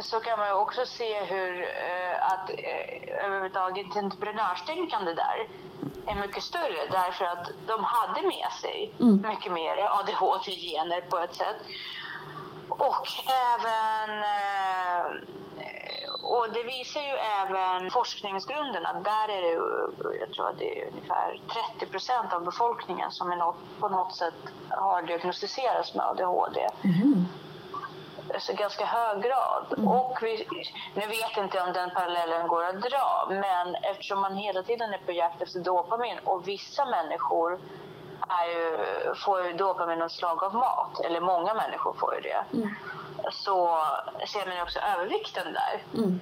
så 0.01 0.19
kan 0.19 0.39
man 0.39 0.47
ju 0.47 0.53
också 0.53 0.85
se 0.85 1.23
hur 1.23 1.61
eh, 1.61 2.31
att 2.31 2.49
eh, 2.49 3.25
överhuvudtaget 3.25 3.95
entreprenörstänkande 3.95 5.13
där 5.13 5.47
är 6.07 6.15
mycket 6.15 6.43
större 6.43 6.87
därför 6.91 7.25
att 7.25 7.49
de 7.67 7.83
hade 7.83 8.21
med 8.21 8.51
sig 8.61 8.93
mm. 8.99 9.25
mycket 9.29 9.51
mer 9.51 9.77
ADHD-gener 9.77 11.01
på 11.01 11.17
ett 11.17 11.35
sätt. 11.35 11.57
Och 12.69 13.07
även 13.27 14.09
eh, 14.23 15.37
och 16.27 16.47
det 16.53 16.63
visar 16.63 17.01
ju 17.01 17.15
även 17.41 17.91
forskningsgrunderna. 17.91 18.93
Där 18.93 19.27
är 19.29 19.41
det, 19.41 19.53
jag 20.19 20.31
tror 20.31 20.49
att 20.49 20.57
det 20.57 20.81
är 20.81 20.87
ungefär 20.87 21.41
30 21.79 21.91
procent 21.91 22.33
av 22.33 22.43
befolkningen 22.43 23.11
som 23.11 23.29
något, 23.29 23.55
på 23.79 23.89
något 23.89 24.15
sätt 24.15 24.33
har 24.69 25.01
diagnostiserats 25.01 25.95
med 25.95 26.05
ADHD. 26.05 26.69
Mm. 26.83 27.25
Så 28.39 28.53
ganska 28.53 28.85
hög 28.85 29.23
grad. 29.23 29.65
Mm. 29.77 29.87
Och 29.87 30.19
vi, 30.21 30.45
nu 30.95 31.07
vet 31.07 31.35
jag 31.35 31.45
inte 31.45 31.61
om 31.61 31.73
den 31.73 31.89
parallellen 31.89 32.47
går 32.47 32.63
att 32.63 32.81
dra, 32.81 33.27
men 33.29 33.75
eftersom 33.75 34.21
man 34.21 34.35
hela 34.35 34.63
tiden 34.63 34.93
är 34.93 34.97
på 34.97 35.11
jakt 35.11 35.41
efter 35.41 35.59
dopamin 35.59 36.19
och 36.23 36.47
vissa 36.47 36.85
människor 36.85 37.59
är 38.29 38.47
ju, 38.47 38.77
får 39.15 39.45
ju 39.45 39.53
dopamin 39.53 39.99
något 39.99 40.11
slag 40.11 40.43
av 40.43 40.55
mat, 40.55 40.99
eller 40.99 41.21
många 41.21 41.53
människor 41.53 41.93
får 41.93 42.15
ju 42.15 42.21
det. 42.21 42.45
Mm 42.53 42.75
så 43.31 43.77
ser 44.27 44.45
man 44.45 44.55
ju 44.55 44.61
också 44.61 44.79
övervikten 44.79 45.45
där. 45.53 46.01
Mm. 46.01 46.19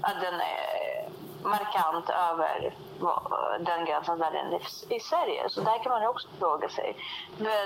Att 0.00 0.20
den 0.20 0.34
är 0.34 1.08
markant 1.42 2.10
över 2.10 2.74
den 3.60 3.84
gränsen 3.84 4.18
där 4.18 4.30
den 4.30 4.52
är 4.52 4.62
i 4.96 5.00
Sverige. 5.00 5.48
Så 5.48 5.60
där 5.60 5.82
kan 5.82 5.92
man 5.92 6.06
också 6.06 6.28
fråga 6.38 6.68
sig. 6.68 6.96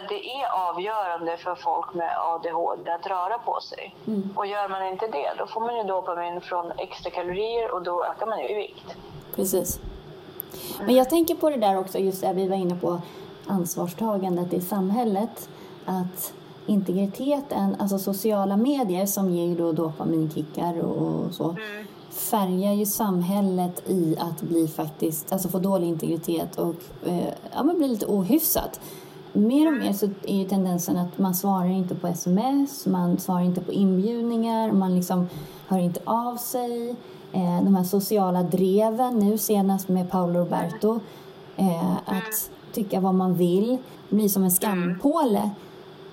Det 0.09 0.31
är 0.41 0.69
avgörande 0.69 1.37
för 1.37 1.55
folk 1.55 1.95
med 1.95 2.17
ADHD 2.19 2.91
att 2.91 3.07
röra 3.07 3.39
på 3.39 3.61
sig. 3.61 3.97
Mm. 4.07 4.35
Och 4.37 4.47
gör 4.47 4.69
man 4.69 4.87
inte 4.87 5.07
det, 5.07 5.35
då 5.39 5.47
får 5.47 5.61
man 5.61 5.77
ju 5.77 5.83
dopamin 5.83 6.41
från 6.41 6.73
extra 6.79 7.11
kalorier 7.11 7.71
och 7.71 7.83
då 7.83 8.05
ökar 8.05 8.27
man 8.27 8.39
ju 8.39 8.49
i 8.49 8.55
vikt. 8.55 8.97
Precis. 9.35 9.81
Men 10.81 10.95
jag 10.95 11.11
tänker 11.11 11.35
på 11.35 11.51
det 11.51 11.57
där 11.57 11.79
också, 11.79 11.99
just 11.99 12.21
det 12.21 12.33
vi 12.33 12.49
var 12.49 12.57
inne 12.57 12.77
på 12.77 13.01
ansvarstagandet 13.49 14.53
i 14.53 14.61
samhället. 14.61 15.49
Att 15.87 16.33
integriteten, 16.71 17.77
alltså 17.79 17.99
sociala 17.99 18.57
medier 18.57 19.07
som 19.07 19.31
ger 19.31 19.57
då 19.57 19.73
dopaminkickar 19.73 20.81
och 20.81 21.35
så, 21.35 21.45
mm. 21.45 21.87
färgar 22.11 22.73
ju 22.73 22.87
samhället 22.87 23.91
i 23.91 24.17
att 24.19 24.43
bli 24.43 24.69
faktiskt, 24.69 25.33
alltså 25.33 25.49
få 25.49 25.59
dålig 25.59 25.89
integritet 25.89 26.59
och 26.59 26.75
eh, 27.07 27.29
ja, 27.55 27.63
men 27.63 27.79
bli 27.79 27.89
lite 27.89 28.07
ohyfsat. 28.07 28.81
Mer 29.33 29.67
och 29.67 29.79
mer 29.79 29.93
så 29.93 30.09
är 30.27 30.37
ju 30.37 30.49
tendensen 30.49 30.97
att 30.97 31.19
man 31.19 31.35
svarar 31.35 31.69
inte 31.69 31.95
på 31.95 32.07
sms, 32.07 32.87
man 32.87 33.19
svarar 33.19 33.43
inte 33.43 33.61
på 33.61 33.73
inbjudningar, 33.73 34.73
man 34.73 34.95
liksom 34.95 35.29
hör 35.69 35.79
inte 35.79 36.01
av 36.05 36.37
sig. 36.37 36.97
Eh, 37.33 37.63
de 37.65 37.77
här 37.77 37.85
sociala 37.85 38.43
dreven, 38.43 39.19
nu 39.19 39.39
senast 39.39 39.89
med 39.89 40.11
Paolo 40.11 40.41
Roberto, 40.41 41.01
eh, 41.57 41.97
att 41.97 42.51
tycka 42.73 43.01
vad 43.01 43.15
man 43.15 43.35
vill, 43.35 43.79
blir 44.09 44.29
som 44.29 44.45
en 44.45 44.51
skampåle 44.51 45.51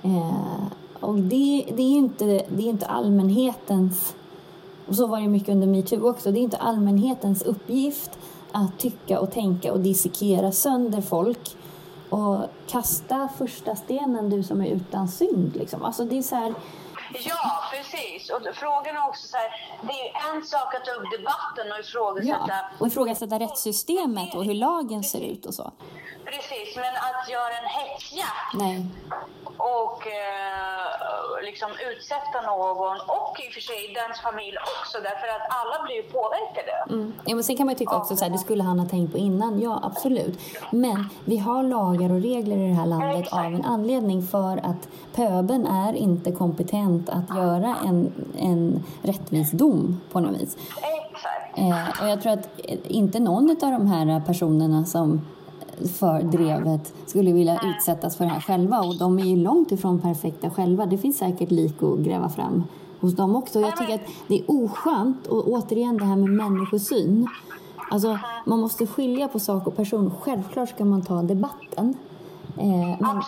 Eh, 0.04 0.68
och 1.00 1.16
det, 1.16 1.66
det, 1.76 1.82
är 1.82 1.98
inte, 1.98 2.26
det 2.26 2.64
är 2.64 2.70
inte 2.70 2.86
allmänhetens, 2.86 4.16
och 4.88 4.96
så 4.96 5.08
var 5.08 5.22
det 5.22 5.28
mycket 5.28 5.50
under 5.50 5.68
metoo 5.68 6.10
också, 6.10 6.32
det 6.32 6.40
är 6.40 6.42
inte 6.42 6.58
allmänhetens 6.58 7.42
uppgift 7.42 8.20
att 8.52 8.80
tycka 8.80 9.20
och 9.20 9.32
tänka 9.32 9.74
och 9.74 9.80
dissekera 9.80 10.52
sönder 10.52 11.02
folk 11.02 11.56
och 12.10 12.38
kasta 12.68 13.30
första 13.38 13.76
stenen 13.76 14.30
du 14.30 14.44
som 14.44 14.62
är 14.62 14.68
utan 14.68 15.08
synd. 15.08 15.56
Liksom. 15.56 15.84
Alltså 15.84 16.06
det 16.06 16.18
är 16.18 16.22
så 16.22 16.36
här, 16.36 16.54
Ja, 17.14 17.64
precis. 17.72 18.30
Och 18.30 18.42
frågan 18.56 18.96
är 18.96 19.08
också 19.08 19.28
så 19.28 19.38
här, 19.38 19.50
det 19.82 19.94
är 19.94 20.04
ju 20.04 20.38
en 20.38 20.46
sak 20.46 20.76
att 20.76 20.86
ta 20.86 20.92
upp 20.92 21.12
debatten 21.12 21.72
och 21.72 21.80
ifrågasätta... 21.80 22.46
Ja, 22.48 22.70
och 22.80 22.88
ifrågasätta 22.88 23.40
rättssystemet 23.40 24.36
och 24.36 24.46
hur 24.46 24.54
lagen 24.54 25.04
ser 25.04 25.22
ut 25.22 25.46
och 25.46 25.54
så. 25.54 25.72
Precis, 26.26 26.76
men 26.76 26.94
att 26.96 27.30
göra 27.30 27.58
en 27.62 27.70
hetsjakt 27.70 28.54
Nej 28.54 28.86
och 29.58 30.08
eh, 30.08 31.46
liksom 31.46 31.70
utsätta 31.92 32.42
någon 32.42 32.98
och 33.18 33.40
i 33.46 33.50
och 33.50 33.54
för 33.54 33.62
sig 33.62 33.94
dens 34.00 34.20
familj 34.22 34.58
också 34.76 34.98
därför 35.10 35.28
att 35.36 35.46
alla 35.60 35.78
blir 35.86 36.02
påverkade. 36.04 36.74
Mm. 36.90 37.14
Ja, 37.26 37.36
men 37.36 37.44
sen 37.44 37.58
kan 37.58 37.66
man 37.66 37.74
ju 37.74 37.80
tycka 37.80 37.96
också 37.96 38.16
så 38.16 38.24
här, 38.24 38.32
det 38.32 38.38
skulle 38.38 38.64
han 38.64 38.80
ha 38.80 38.90
tänkt 38.90 39.12
på 39.12 39.18
innan. 39.18 39.62
Ja, 39.62 39.80
absolut. 39.84 40.40
Men 40.72 41.10
vi 41.26 41.38
har 41.38 41.64
lagar 41.64 42.12
och 42.12 42.22
regler 42.22 42.58
i 42.58 42.68
det 42.68 42.76
här 42.76 42.86
landet 42.86 43.20
Exakt. 43.20 43.46
av 43.46 43.54
en 43.54 43.66
anledning 43.66 44.28
för 44.28 44.58
att 44.58 44.88
pöben 45.16 45.68
är 45.68 45.94
inte 45.94 46.32
kompetent 46.32 47.10
att 47.10 47.38
göra 47.38 47.76
en, 47.86 48.14
en 48.40 48.86
rättvis 49.02 49.52
dom 49.52 50.02
på 50.12 50.20
något 50.20 50.42
vis. 50.42 50.58
Exakt. 51.12 51.58
Eh, 51.58 52.02
och 52.04 52.10
jag 52.10 52.22
tror 52.22 52.32
att 52.34 52.60
inte 52.88 53.20
någon 53.20 53.50
av 53.50 53.72
de 53.72 53.88
här 53.88 54.22
personerna 54.26 54.86
som 54.86 55.22
för 55.86 56.22
drevet 56.22 56.94
skulle 57.06 57.34
vilja 57.34 57.60
utsättas 57.64 58.18
för 58.18 58.24
det 58.24 58.30
här 58.30 58.42
själva 58.42 58.80
och 58.80 58.98
de 58.98 59.20
är 59.20 59.24
ju 59.24 59.36
långt 59.36 59.72
ifrån 59.72 60.02
perfekta 60.02 60.50
själva. 60.50 60.86
Det 60.86 60.98
finns 60.98 61.18
säkert 61.18 61.52
lik 61.52 61.84
att 61.84 62.00
gräva 62.00 62.30
fram 62.30 62.64
hos 63.00 63.16
dem 63.16 63.36
också. 63.36 63.60
Jag 63.60 63.78
tycker 63.78 63.96
att 63.96 64.08
det 64.28 64.40
är 64.40 64.44
oskönt 64.48 65.28
och 65.28 65.48
återigen 65.48 65.98
det 65.98 66.06
här 66.06 66.16
med 66.16 66.30
människosyn. 66.30 67.28
Alltså, 67.92 68.20
man 68.46 68.60
måste 68.60 68.88
skilja 68.88 69.28
på 69.28 69.40
sak 69.40 69.68
och 69.68 69.76
person. 69.76 70.12
Självklart 70.22 70.70
ska 70.70 70.86
man 70.86 71.02
ta 71.02 71.22
debatten. 71.22 71.98
Eh, 72.58 72.98
men, 73.00 73.24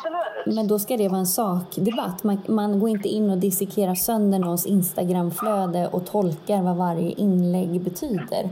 men, 0.56 0.68
då 0.68 0.80
ska 0.80 0.98
det 0.98 1.08
vara 1.08 1.20
en 1.20 1.28
sakdebatt. 1.28 2.24
Man, 2.24 2.38
man 2.48 2.80
går 2.80 2.90
inte 2.90 3.08
in 3.08 3.30
och 3.30 3.38
dissekerar 3.38 3.96
sönder 3.96 4.40
någons 4.40 4.66
Instagramflöde 4.66 5.88
och 5.88 6.06
tolkar 6.06 6.62
vad 6.62 6.76
varje 6.76 7.12
inlägg 7.12 7.82
betyder. 7.82 8.50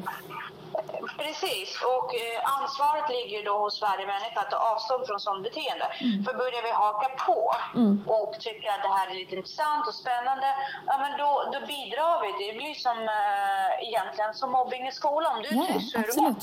Precis, 1.23 1.69
och 1.95 2.09
eh, 2.23 2.39
ansvaret 2.57 3.07
ligger 3.17 3.39
då 3.49 3.55
hos 3.63 3.75
varje 3.87 4.05
människa 4.13 4.39
att 4.41 4.51
ta 4.51 4.59
avstånd 4.71 5.01
från 5.07 5.19
sådant 5.19 5.43
beteende. 5.47 5.87
Mm. 6.01 6.23
För 6.25 6.33
börjar 6.43 6.63
vi 6.67 6.71
haka 6.83 7.09
på 7.27 7.39
mm. 7.79 7.93
och 8.17 8.31
tycker 8.45 8.67
att 8.75 8.83
det 8.87 8.93
här 8.97 9.07
är 9.11 9.15
lite 9.21 9.35
intressant 9.35 9.83
och 9.89 9.97
spännande, 10.03 10.47
ja 10.89 10.95
men 11.03 11.11
då, 11.21 11.31
då 11.53 11.59
bidrar 11.73 12.15
vi. 12.23 12.29
Det 12.43 12.51
blir 12.59 12.75
som 12.87 12.97
eh, 13.17 13.87
egentligen 13.87 14.31
som 14.39 14.49
mobbing 14.57 14.83
i 14.91 14.93
skolan. 15.01 15.31
Om 15.35 15.41
du 15.45 15.49
är 15.49 15.67
tyst 15.73 15.91
så 15.91 15.97
är 15.99 16.03
du. 16.03 16.35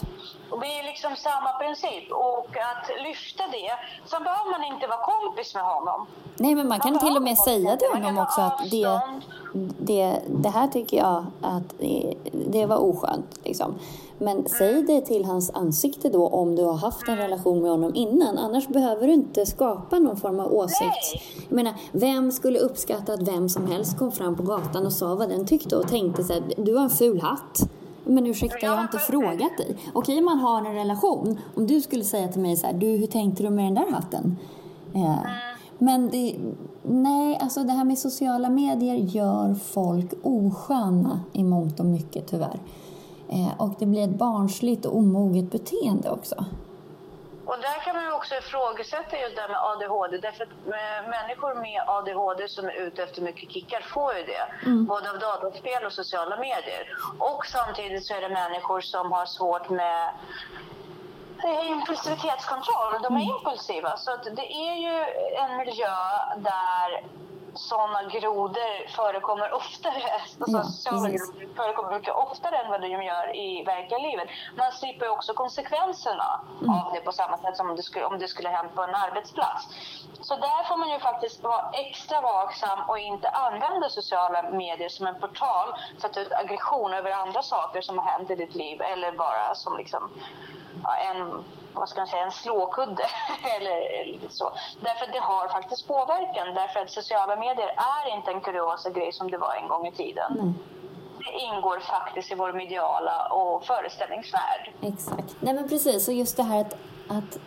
Och 0.50 0.60
det 0.60 0.70
är 0.78 0.84
liksom 0.92 1.12
samma 1.16 1.50
princip. 1.62 2.06
Och 2.30 2.50
att 2.70 2.86
lyfta 3.08 3.44
det, 3.56 3.72
sen 4.10 4.22
behöver 4.28 4.50
man 4.50 4.64
inte 4.72 4.86
vara 4.86 5.02
kompis 5.12 5.54
med 5.54 5.64
honom. 5.74 6.06
Nej, 6.36 6.54
men 6.54 6.68
man 6.68 6.80
kan 6.80 6.92
man 6.92 7.00
till 7.00 7.16
och 7.16 7.22
med 7.22 7.38
säga 7.38 7.76
till 7.76 7.88
honom 7.92 8.18
också 8.18 8.40
att 8.40 8.70
det, 8.70 9.00
det, 9.78 10.20
det 10.26 10.48
här 10.48 10.68
tycker 10.68 10.96
jag 10.96 11.26
att 11.42 11.78
det, 11.78 12.14
det 12.32 12.66
var 12.66 12.76
oskönt. 12.76 13.38
Liksom. 13.44 13.78
Men 14.24 14.48
säg 14.48 14.82
det 14.82 15.00
till 15.00 15.24
hans 15.24 15.50
ansikte 15.50 16.08
då 16.08 16.28
om 16.28 16.56
du 16.56 16.62
har 16.64 16.74
haft 16.74 17.08
en 17.08 17.16
relation 17.16 17.62
med 17.62 17.70
honom 17.70 17.94
innan. 17.94 18.38
Annars 18.38 18.68
behöver 18.68 19.06
du 19.06 19.12
inte 19.12 19.46
skapa 19.46 19.98
någon 19.98 20.16
form 20.16 20.40
av 20.40 20.52
åsikt. 20.52 21.24
Jag 21.48 21.56
menar, 21.56 21.74
vem 21.92 22.32
skulle 22.32 22.58
uppskatta 22.58 23.12
att 23.12 23.28
vem 23.28 23.48
som 23.48 23.66
helst 23.66 23.98
kom 23.98 24.12
fram 24.12 24.36
på 24.36 24.42
gatan 24.42 24.86
och 24.86 24.92
sa 24.92 25.14
vad 25.14 25.28
den 25.28 25.46
tyckte 25.46 25.76
och 25.76 25.88
tänkte 25.88 26.24
så 26.24 26.32
här, 26.32 26.42
du 26.56 26.74
har 26.74 26.82
en 26.82 26.90
ful 26.90 27.20
hatt. 27.20 27.70
Men 28.04 28.26
ursäkta, 28.26 28.66
jag 28.66 28.72
har 28.72 28.82
inte 28.82 28.98
frågat 28.98 29.56
dig. 29.58 29.76
Okej, 29.92 30.20
man 30.20 30.38
har 30.38 30.64
en 30.64 30.74
relation. 30.74 31.38
Om 31.54 31.66
du 31.66 31.80
skulle 31.80 32.04
säga 32.04 32.28
till 32.28 32.42
mig 32.42 32.56
så 32.56 32.66
här, 32.66 32.74
du, 32.74 32.86
hur 32.86 33.06
tänkte 33.06 33.42
du 33.42 33.50
med 33.50 33.64
den 33.64 33.74
där 33.74 33.90
hatten? 33.90 34.36
Eh, 34.94 35.16
men 35.78 36.10
det, 36.10 36.36
nej, 36.82 37.38
alltså 37.40 37.64
det 37.64 37.72
här 37.72 37.84
med 37.84 37.98
sociala 37.98 38.50
medier 38.50 38.94
gör 38.94 39.54
folk 39.54 40.12
osköna 40.22 41.20
i 41.32 41.44
mångt 41.44 41.80
och 41.80 41.86
mycket 41.86 42.26
tyvärr. 42.26 42.60
Eh, 43.30 43.60
och 43.60 43.74
det 43.78 43.86
blir 43.86 44.04
ett 44.04 44.18
barnsligt 44.18 44.86
och 44.86 44.96
omoget 44.96 45.50
beteende 45.50 46.10
också. 46.10 46.44
Och 47.46 47.58
där 47.60 47.80
kan 47.84 47.96
man 47.96 48.12
också 48.12 48.34
ifrågasätta 48.34 49.18
just 49.18 49.36
det 49.36 49.42
här 49.42 49.48
med 49.48 49.62
ADHD. 49.70 50.18
Därför 50.18 50.44
att 50.44 50.50
eh, 50.50 51.10
människor 51.16 51.54
med 51.54 51.80
ADHD 51.86 52.48
som 52.48 52.64
är 52.68 52.72
ute 52.72 53.02
efter 53.02 53.22
mycket 53.22 53.50
kickar 53.50 53.80
får 53.80 54.14
ju 54.16 54.22
det. 54.22 54.66
Mm. 54.66 54.86
Både 54.86 55.10
av 55.10 55.18
dataspel 55.18 55.84
och 55.86 55.92
sociala 55.92 56.36
medier. 56.36 56.84
Och 57.18 57.46
samtidigt 57.46 58.06
så 58.06 58.14
är 58.14 58.20
det 58.20 58.28
människor 58.28 58.80
som 58.80 59.12
har 59.12 59.26
svårt 59.26 59.70
med 59.70 60.10
impulsivitetskontroll. 61.68 62.92
De 63.02 63.16
är 63.16 63.22
mm. 63.22 63.36
impulsiva. 63.36 63.96
Så 63.96 64.10
det 64.38 64.52
är 64.52 64.74
ju 64.86 64.96
en 65.42 65.56
miljö 65.56 65.96
där 66.36 67.04
sådana 67.54 68.02
grodor 68.02 68.88
förekommer 68.88 69.52
oftare, 69.52 70.02
alltså 70.40 70.90
ja, 70.90 71.08
förekommer 71.56 71.98
mycket 71.98 72.14
oftare 72.14 72.56
än 72.56 72.70
vad 72.70 72.80
de 72.80 72.88
gör 72.88 73.36
i 73.36 73.64
verkliga 73.64 73.98
livet. 73.98 74.28
Man 74.56 74.72
slipper 74.72 75.08
också 75.08 75.34
konsekvenserna 75.34 76.40
mm. 76.60 76.70
av 76.70 76.92
det 76.92 77.00
på 77.00 77.12
samma 77.12 77.38
sätt 77.38 77.56
som 77.56 77.70
om 77.70 77.76
det, 77.76 77.82
skulle, 77.82 78.04
om 78.04 78.18
det 78.18 78.28
skulle 78.28 78.48
hänt 78.48 78.74
på 78.74 78.82
en 78.82 78.94
arbetsplats. 78.94 79.68
Så 80.20 80.36
där 80.36 80.68
får 80.68 80.76
man 80.76 80.90
ju 80.90 80.98
faktiskt 80.98 81.42
vara 81.42 81.70
extra 81.72 82.20
vaksam 82.20 82.78
och 82.88 82.98
inte 82.98 83.28
använda 83.28 83.88
sociala 83.88 84.42
medier 84.42 84.88
som 84.88 85.06
en 85.06 85.20
portal 85.20 85.74
för 86.00 86.08
att 86.08 86.14
ta 86.14 86.20
ut 86.20 86.32
aggression 86.32 86.94
över 86.94 87.10
andra 87.10 87.42
saker 87.42 87.80
som 87.80 87.98
har 87.98 88.04
hänt 88.04 88.30
i 88.30 88.34
ditt 88.34 88.54
liv 88.54 88.82
eller 88.82 89.12
bara 89.12 89.54
som 89.54 89.76
liksom 89.76 90.10
en 91.10 91.44
vad 91.74 91.88
ska 91.88 92.00
man 92.00 92.06
säga, 92.06 92.24
en 92.24 92.32
slåkudde. 92.32 93.06
eller, 93.56 93.78
så. 94.28 94.52
Därför 94.80 95.06
att 95.06 95.12
det 95.12 95.18
har 95.18 95.48
faktiskt 95.48 95.88
påverkan. 95.88 96.54
Därför 96.54 96.80
att 96.80 96.90
sociala 96.90 97.36
medier 97.36 97.68
är 97.68 98.16
inte 98.16 98.30
en 98.30 98.40
kuriosa 98.40 98.90
grej 98.90 99.12
som 99.12 99.30
det 99.30 99.38
var 99.38 99.54
en 99.54 99.68
gång 99.68 99.86
i 99.86 99.92
tiden. 99.92 100.32
Mm. 100.32 100.54
Det 101.18 101.32
ingår 101.38 101.80
faktiskt 101.80 102.32
i 102.32 102.34
vår 102.34 102.52
mediala 102.52 103.26
och 103.26 103.64
föreställningsvärld. 103.64 104.72
Exakt. 104.82 105.36
Nej 105.40 105.54
men 105.54 105.68
precis, 105.68 106.08
och 106.08 106.14
just 106.14 106.36
det 106.36 106.42
här 106.42 106.60
att, 106.60 106.74
att 107.08 107.38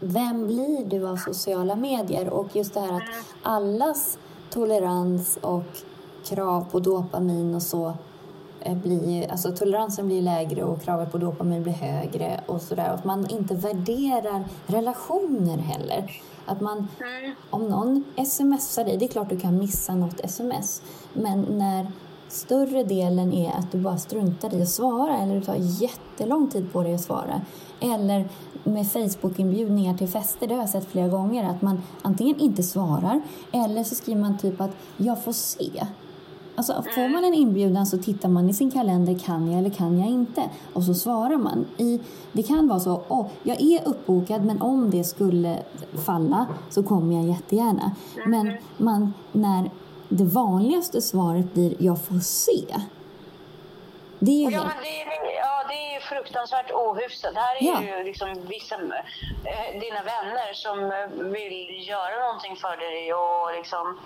vem 0.00 0.46
blir 0.46 0.84
du 0.84 1.08
av 1.08 1.16
sociala 1.16 1.76
medier? 1.76 2.28
Och 2.32 2.56
just 2.56 2.74
det 2.74 2.80
här 2.80 2.92
att 2.92 3.08
mm. 3.08 3.24
allas 3.42 4.18
tolerans 4.50 5.36
och 5.36 5.62
krav 6.24 6.70
på 6.70 6.78
dopamin 6.80 7.54
och 7.54 7.62
så 7.62 7.94
blir, 8.82 9.30
alltså 9.30 9.52
toleransen 9.52 10.06
blir 10.06 10.22
lägre 10.22 10.64
och 10.64 10.82
kravet 10.82 11.12
på 11.12 11.18
dopamin 11.18 11.62
blir 11.62 11.72
högre 11.72 12.40
och 12.46 12.62
sådär. 12.62 12.88
Att 12.88 13.04
man 13.04 13.30
inte 13.30 13.54
värderar 13.54 14.44
relationer 14.66 15.58
heller. 15.58 16.10
Att 16.46 16.60
man, 16.60 16.76
mm. 16.78 17.34
om 17.50 17.68
någon 17.68 18.04
smsar 18.26 18.84
dig, 18.84 18.96
det 18.96 19.04
är 19.04 19.08
klart 19.08 19.28
du 19.28 19.40
kan 19.40 19.58
missa 19.58 19.94
något 19.94 20.20
sms, 20.20 20.82
men 21.12 21.40
när 21.40 21.92
större 22.28 22.84
delen 22.84 23.32
är 23.32 23.52
att 23.52 23.72
du 23.72 23.78
bara 23.78 23.98
struntar 23.98 24.54
i 24.54 24.62
att 24.62 24.68
svara 24.68 25.18
eller 25.18 25.34
du 25.34 25.40
tar 25.40 25.56
jättelång 25.58 26.50
tid 26.50 26.72
på 26.72 26.82
dig 26.82 26.94
att 26.94 27.00
svara. 27.00 27.40
Eller 27.80 28.28
med 28.64 28.86
Facebook-inbjudningar 28.86 29.96
till 29.96 30.08
fester, 30.08 30.46
det 30.46 30.54
har 30.54 30.62
jag 30.62 30.70
sett 30.70 30.88
flera 30.88 31.08
gånger, 31.08 31.50
att 31.50 31.62
man 31.62 31.82
antingen 32.02 32.40
inte 32.40 32.62
svarar 32.62 33.22
eller 33.52 33.84
så 33.84 33.94
skriver 33.94 34.20
man 34.20 34.38
typ 34.38 34.60
att 34.60 34.70
jag 34.96 35.24
får 35.24 35.32
se. 35.32 35.86
Alltså, 36.60 36.82
får 36.94 37.08
man 37.08 37.24
en 37.24 37.34
inbjudan 37.34 37.86
så 37.86 37.98
tittar 37.98 38.28
man 38.28 38.50
i 38.50 38.54
sin 38.54 38.70
kalender, 38.70 39.18
kan 39.18 39.50
jag 39.50 39.58
eller 39.58 39.70
kan 39.70 39.98
jag 39.98 40.08
inte? 40.08 40.42
Och 40.72 40.84
så 40.84 40.94
svarar 40.94 41.36
man. 41.36 41.66
I, 41.76 42.00
det 42.32 42.42
kan 42.42 42.68
vara 42.68 42.80
så, 42.80 43.02
oh, 43.08 43.26
jag 43.42 43.60
är 43.60 43.88
uppbokad 43.88 44.44
men 44.44 44.62
om 44.62 44.90
det 44.90 45.04
skulle 45.04 45.58
falla 46.06 46.46
så 46.70 46.82
kommer 46.82 47.16
jag 47.16 47.24
jättegärna. 47.24 47.92
Men 48.26 48.52
man, 48.76 49.14
när 49.32 49.70
det 50.08 50.24
vanligaste 50.24 51.00
svaret 51.00 51.54
blir 51.54 51.74
jag 51.78 52.04
får 52.04 52.18
se. 52.18 52.64
Det 54.18 54.30
är 54.30 54.50
ju 54.50 54.56
ja, 54.56 54.70
det 54.82 55.02
är, 55.02 55.36
ja, 55.36 55.64
det 55.68 55.94
är 55.94 56.00
fruktansvärt 56.00 56.70
ohyfsat. 56.70 57.34
Det 57.34 57.40
här 57.40 57.56
är 57.62 57.64
ja. 57.64 57.98
ju 57.98 58.04
liksom 58.04 58.28
vissa, 58.48 58.74
eh, 58.74 59.80
dina 59.80 60.02
vänner 60.02 60.52
som 60.52 60.76
vill 61.32 61.88
göra 61.88 62.26
någonting 62.26 62.56
för 62.56 62.76
dig 62.76 63.14
och 63.14 63.58
liksom 63.58 63.98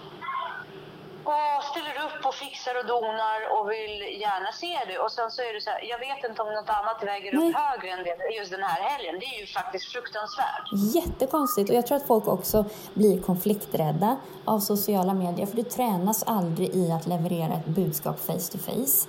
och 1.31 1.65
ställer 1.71 1.95
upp 2.07 2.27
och 2.29 2.35
fixar 2.35 2.75
och 2.81 2.87
donar 2.87 3.39
och 3.55 3.65
vill 3.71 3.97
gärna 4.25 4.53
se 4.53 4.75
det. 4.89 4.99
Och 4.99 5.13
sen 5.13 5.31
så 5.31 5.43
är 5.43 5.53
det 5.55 5.61
så 5.61 5.71
här, 5.71 5.81
jag 5.93 5.99
vet 5.99 6.21
inte 6.29 6.43
om 6.43 6.53
något 6.59 6.71
annat 6.79 6.99
väger 7.03 7.33
Nej. 7.33 7.49
upp 7.49 7.57
högre 7.57 7.89
än 7.95 8.05
det 8.05 8.35
just 8.39 8.51
den 8.51 8.63
här 8.63 8.83
helgen. 8.91 9.15
Det 9.21 9.27
är 9.27 9.41
ju 9.41 9.47
faktiskt 9.47 9.85
fruktansvärt. 9.93 10.67
Jättekonstigt. 10.99 11.71
Och 11.71 11.77
jag 11.77 11.87
tror 11.87 11.97
att 11.97 12.07
folk 12.07 12.29
också 12.29 12.65
blir 12.95 13.23
konflikträdda 13.23 14.17
av 14.45 14.59
sociala 14.59 15.15
medier. 15.15 15.47
För 15.47 15.57
du 15.57 15.63
tränas 15.63 16.23
aldrig 16.23 16.69
i 16.75 16.93
att 16.93 17.07
leverera 17.07 17.53
ett 17.55 17.67
budskap 17.67 18.21
face 18.21 18.49
to 18.53 18.59
face. 18.59 19.09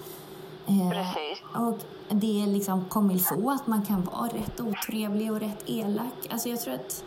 Eh, 0.67 0.89
Precis. 0.91 1.43
Och 1.56 1.78
det 2.10 2.43
är 2.43 2.47
liksom 2.47 2.86
comme 2.89 3.19
få 3.19 3.51
att 3.51 3.67
man 3.67 3.86
kan 3.86 4.04
vara 4.04 4.28
rätt 4.28 4.60
otrevlig 4.60 5.32
och 5.32 5.39
rätt 5.39 5.69
elak. 5.69 6.13
Alltså 6.30 6.49
jag 6.49 6.62
tror 6.62 6.73
att... 6.73 7.04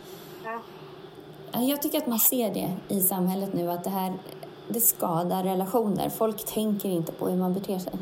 Jag 1.51 1.81
tycker 1.81 1.97
att 1.97 2.07
man 2.07 2.19
ser 2.19 2.53
det 2.53 2.71
i 2.87 3.01
samhället 3.01 3.53
nu, 3.53 3.71
att 3.71 3.83
det 3.83 3.89
här 3.89 4.13
det 4.69 4.81
skadar 4.81 5.43
relationer. 5.43 6.09
Folk 6.09 6.45
tänker 6.45 6.89
inte 6.89 7.11
på 7.11 7.29
hur 7.29 7.37
man 7.37 7.53
beter 7.53 7.79
sig. 7.79 7.93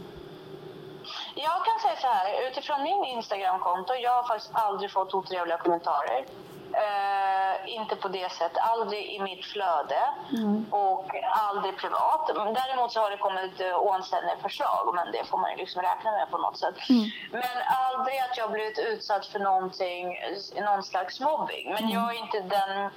Jag 1.36 1.66
kan 1.66 1.80
säga 1.84 1.96
så 2.02 2.08
här, 2.08 2.48
utifrån 2.48 2.84
min 2.84 3.06
Instagramkonto, 3.06 3.94
jag 3.94 4.12
har 4.12 4.24
faktiskt 4.28 4.52
aldrig 4.54 4.92
fått 4.92 5.14
otrevliga 5.14 5.58
kommentarer. 5.58 6.26
Uh, 6.72 7.76
inte 7.76 7.96
på 7.96 8.08
det 8.08 8.32
sättet, 8.32 8.58
aldrig 8.58 9.06
i 9.16 9.20
mitt 9.20 9.46
flöde 9.46 10.02
mm. 10.34 10.66
och 10.72 11.06
aldrig 11.50 11.78
privat. 11.78 12.30
Däremot 12.36 12.92
så 12.92 13.00
har 13.00 13.12
det 13.12 13.18
kommit 13.18 13.62
uh, 13.62 13.78
oanständiga 13.78 14.38
förslag, 14.42 14.92
men 14.96 15.12
det 15.12 15.24
får 15.24 15.38
man 15.38 15.52
ju 15.52 15.58
liksom 15.58 15.82
räkna 15.82 16.12
med 16.12 16.32
på 16.32 16.38
något 16.38 16.58
sätt. 16.58 16.76
Mm. 16.90 17.10
Men 17.32 17.58
aldrig 17.68 18.20
att 18.20 18.38
jag 18.38 18.52
blivit 18.52 18.80
utsatt 18.80 19.26
för 19.26 19.40
någonting, 19.40 20.18
någon 20.56 20.84
slags 20.84 21.20
mobbing. 21.20 21.66
Men 21.74 21.84
mm. 21.84 21.90
jag 21.90 22.16
är 22.16 22.20
inte 22.24 22.40
den 22.40 22.90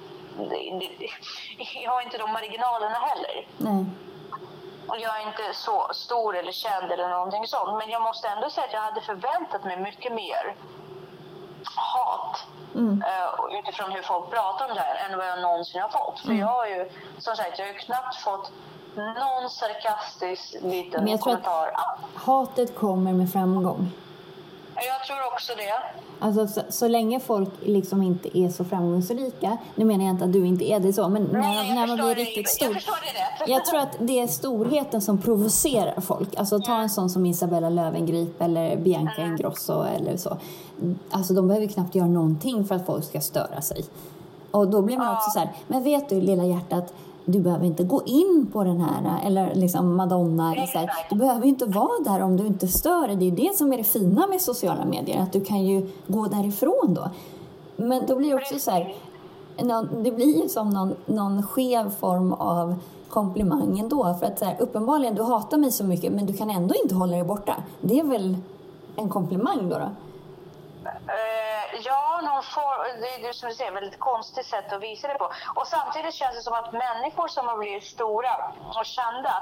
jag 1.83 1.91
har 1.91 2.01
inte 2.01 2.17
de 2.17 2.31
marginalerna 2.31 2.95
heller. 2.95 3.47
Och 4.87 4.99
jag 4.99 5.21
är 5.21 5.27
inte 5.27 5.53
så 5.53 5.87
stor 5.93 6.37
eller 6.37 6.51
känd 6.51 6.91
eller 6.91 7.09
någonting 7.09 7.47
sånt. 7.47 7.77
Men 7.77 7.89
jag 7.89 8.01
måste 8.01 8.27
ändå 8.27 8.49
säga 8.49 8.65
att 8.67 8.73
jag 8.73 8.81
hade 8.81 9.01
förväntat 9.01 9.63
mig 9.63 9.77
mycket 9.77 10.13
mer 10.13 10.55
hat 11.65 12.37
mm. 12.75 13.03
uh, 13.03 13.59
utifrån 13.59 13.91
hur 13.91 14.01
folk 14.01 14.29
pratar 14.29 14.69
om 14.69 14.75
det 14.75 14.81
här 14.81 15.09
än 15.09 15.17
vad 15.17 15.27
jag 15.27 15.41
någonsin 15.41 15.81
har 15.81 15.89
fått. 15.89 16.19
För 16.19 16.27
mm. 16.27 16.39
jag 16.39 16.47
har 16.47 16.67
ju, 16.67 16.89
som 17.17 17.35
sagt, 17.35 17.59
jag 17.59 17.65
har 17.65 17.73
ju 17.73 17.79
knappt 17.79 18.15
fått 18.15 18.51
någon 18.95 19.49
sarkastisk 19.49 20.55
liten 20.61 21.03
Men 21.03 21.11
jag 21.11 21.19
kommentar. 21.19 21.65
Tror 21.65 21.75
att 21.75 21.99
hatet 22.15 22.75
kommer 22.75 23.13
med 23.13 23.31
framgång. 23.31 23.91
Jag 24.75 25.07
tror 25.07 25.33
också 25.33 25.53
det. 25.57 25.73
Alltså, 26.19 26.47
så, 26.47 26.61
så, 26.69 26.87
länge 26.87 27.19
folk 27.19 27.49
liksom 27.61 28.03
inte 28.03 28.37
är 28.37 28.49
så 28.49 28.65
framgångsrika, 28.65 29.57
nu 29.75 29.85
menar 29.85 30.05
jag 30.05 30.13
inte 30.13 30.25
att 30.25 30.33
du 30.33 30.47
inte 30.47 30.65
är 30.65 30.79
det 30.79 30.93
så, 30.93 31.09
men 31.09 31.23
när, 31.23 31.39
Nej, 31.39 31.75
när 31.75 31.87
man 31.87 31.95
blir 31.95 32.15
riktigt 32.15 32.49
stor. 32.49 32.67
Jag, 32.67 32.75
förstår 32.75 32.95
det 33.01 33.43
rätt. 33.43 33.49
jag 33.49 33.65
tror 33.65 33.79
att 33.79 33.97
det 33.99 34.19
är 34.19 34.27
storheten 34.27 35.01
som 35.01 35.21
provocerar 35.21 36.01
folk. 36.01 36.35
Alltså 36.35 36.59
ta 36.59 36.81
en 36.81 36.89
sån 36.89 37.09
som 37.09 37.25
Isabella 37.25 37.69
Löwengrip 37.69 38.41
eller 38.41 38.77
Bianca 38.77 39.21
mm. 39.21 39.31
Ingrosso 39.31 39.83
eller 39.83 40.17
så. 40.17 40.37
Alltså 41.09 41.33
de 41.33 41.47
behöver 41.47 41.67
knappt 41.67 41.95
göra 41.95 42.07
någonting 42.07 42.65
för 42.65 42.75
att 42.75 42.85
folk 42.85 43.03
ska 43.03 43.21
störa 43.21 43.61
sig. 43.61 43.85
Och 44.51 44.67
då 44.67 44.81
blir 44.81 44.97
man 44.97 45.15
också 45.15 45.29
så 45.29 45.39
här, 45.39 45.51
men 45.67 45.83
vet 45.83 46.09
du 46.09 46.21
lilla 46.21 46.45
hjärtat, 46.45 46.93
du 47.25 47.39
behöver 47.39 47.65
inte 47.65 47.83
gå 47.83 48.01
in 48.05 48.49
på 48.53 48.63
den 48.63 48.81
här, 48.81 49.27
eller 49.27 49.55
liksom 49.55 49.95
Madonna. 49.95 50.55
Eller 50.55 50.65
så 50.65 50.77
här. 50.77 50.89
Du 51.09 51.15
behöver 51.15 51.45
inte 51.47 51.65
vara 51.65 52.03
där 52.03 52.21
om 52.21 52.37
du 52.37 52.47
inte 52.47 52.67
stör. 52.67 53.07
Det 53.07 53.27
är 53.27 53.31
det 53.31 53.57
som 53.57 53.73
är 53.73 53.77
det 53.77 53.83
fina 53.83 54.27
med 54.27 54.41
sociala 54.41 54.85
medier, 54.85 55.21
att 55.21 55.33
du 55.33 55.41
kan 55.41 55.65
ju 55.65 55.89
gå 56.07 56.27
därifrån 56.27 56.93
då. 56.93 57.09
Men 57.75 58.05
då 58.07 58.15
blir 58.15 58.29
det 58.29 58.35
också 58.35 58.59
så 58.59 58.71
här, 58.71 58.93
det 60.03 60.11
blir 60.11 60.41
ju 60.41 60.49
som 60.49 60.69
någon, 60.69 60.95
någon 61.05 61.43
skev 61.43 61.89
form 61.89 62.33
av 62.33 62.75
komplimang 63.09 63.79
ändå. 63.79 64.15
För 64.19 64.25
att 64.25 64.39
så 64.39 64.45
här, 64.45 64.55
uppenbarligen, 64.59 65.15
du 65.15 65.23
hatar 65.23 65.57
mig 65.57 65.71
så 65.71 65.83
mycket 65.83 66.13
men 66.13 66.25
du 66.25 66.33
kan 66.33 66.49
ändå 66.49 66.75
inte 66.83 66.95
hålla 66.95 67.11
dig 67.11 67.23
borta. 67.23 67.55
Det 67.81 67.99
är 67.99 68.03
väl 68.03 68.37
en 68.95 69.09
komplimang 69.09 69.69
då? 69.69 69.75
då? 69.77 69.89
Någon 72.41 72.47
form, 72.47 73.01
det 73.01 73.27
är 73.27 73.33
som 73.33 73.49
du 73.49 73.55
säger, 73.55 73.71
väldigt 73.71 73.99
konstigt 73.99 74.45
sätt 74.45 74.73
att 74.73 74.81
visa 74.81 75.07
det 75.07 75.13
på. 75.13 75.31
Och 75.55 75.67
samtidigt 75.67 76.13
känns 76.13 76.35
det 76.35 76.41
som 76.41 76.53
att 76.53 76.73
människor 76.73 77.27
som 77.27 77.47
har 77.47 77.57
blivit 77.57 77.83
stora 77.83 78.53
och 78.77 78.85
kända, 78.85 79.33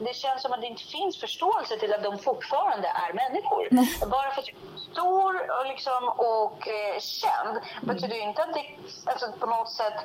det 0.00 0.14
känns 0.14 0.42
som 0.42 0.52
att 0.52 0.60
det 0.60 0.66
inte 0.66 0.82
finns 0.82 1.20
förståelse 1.20 1.78
till 1.78 1.94
att 1.94 2.02
de 2.02 2.18
fortfarande 2.18 2.88
är 2.88 3.12
människor. 3.12 3.68
Nej. 3.70 3.88
Bara 4.10 4.30
för 4.30 4.40
att 4.40 4.46
du 4.46 4.52
är 4.52 4.92
stor 4.92 5.32
och, 5.58 5.66
liksom, 5.66 6.08
och 6.08 6.68
eh, 6.68 7.00
känd 7.00 7.60
betyder 7.80 8.16
ju 8.16 8.22
inte 8.22 8.42
att 8.42 8.54
det 8.54 8.64
alltså, 9.04 9.32
på 9.32 9.46
något 9.46 9.70
sätt 9.70 9.98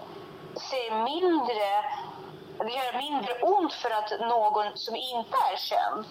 ser 0.70 1.04
mindre 1.04 1.84
det 2.58 2.74
gör 2.80 2.98
mindre 2.98 3.34
ont 3.42 3.74
för 3.74 3.90
att 3.90 4.20
någon 4.20 4.78
som 4.78 4.96
inte 4.96 5.38
är 5.52 5.58
känd 5.58 6.06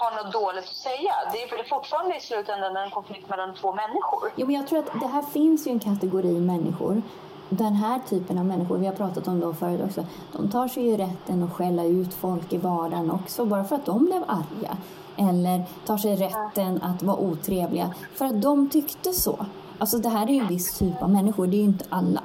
har 0.00 0.24
något 0.24 0.32
dåligt 0.32 0.64
att 0.64 0.82
säga. 0.90 1.12
Det 1.32 1.42
är 1.42 1.68
fortfarande 1.68 2.16
i 2.16 2.20
slutändan 2.20 2.76
en 2.76 2.90
konflikt 2.90 3.28
mellan 3.28 3.54
två 3.54 3.72
människor. 3.72 4.32
Jo, 4.36 4.46
men 4.46 4.54
jag 4.54 4.66
tror 4.68 4.78
att 4.78 5.00
det 5.00 5.06
här 5.06 5.22
finns 5.22 5.66
ju 5.66 5.70
en 5.70 5.80
kategori 5.80 6.40
människor 6.40 7.02
den 7.48 7.74
här 7.74 8.00
typen 8.08 8.38
av 8.38 8.44
människor, 8.44 8.78
vi 8.78 8.86
har 8.86 8.94
pratat 8.94 9.28
om 9.28 9.40
dem 9.40 9.54
förut 9.54 9.80
också, 9.84 10.06
de 10.32 10.50
tar 10.50 10.68
sig 10.68 10.86
ju 10.86 10.96
rätten 10.96 11.42
att 11.42 11.52
skälla 11.52 11.84
ut 11.84 12.14
folk 12.14 12.52
i 12.52 12.56
vardagen 12.56 13.10
också 13.10 13.44
bara 13.44 13.64
för 13.64 13.76
att 13.76 13.86
de 13.86 14.04
blev 14.04 14.24
arga. 14.26 14.76
Eller 15.16 15.62
tar 15.86 15.96
sig 15.96 16.16
rätten 16.16 16.82
att 16.82 17.02
vara 17.02 17.16
otrevliga 17.16 17.94
för 18.14 18.24
att 18.24 18.42
de 18.42 18.70
tyckte 18.70 19.12
så. 19.12 19.46
Alltså 19.78 19.98
det 19.98 20.08
här 20.08 20.26
är 20.26 20.32
ju 20.32 20.40
en 20.40 20.48
viss 20.48 20.78
typ 20.78 21.02
av 21.02 21.10
människor, 21.10 21.46
det 21.46 21.56
är 21.56 21.58
ju 21.58 21.64
inte 21.64 21.84
alla. 21.88 22.22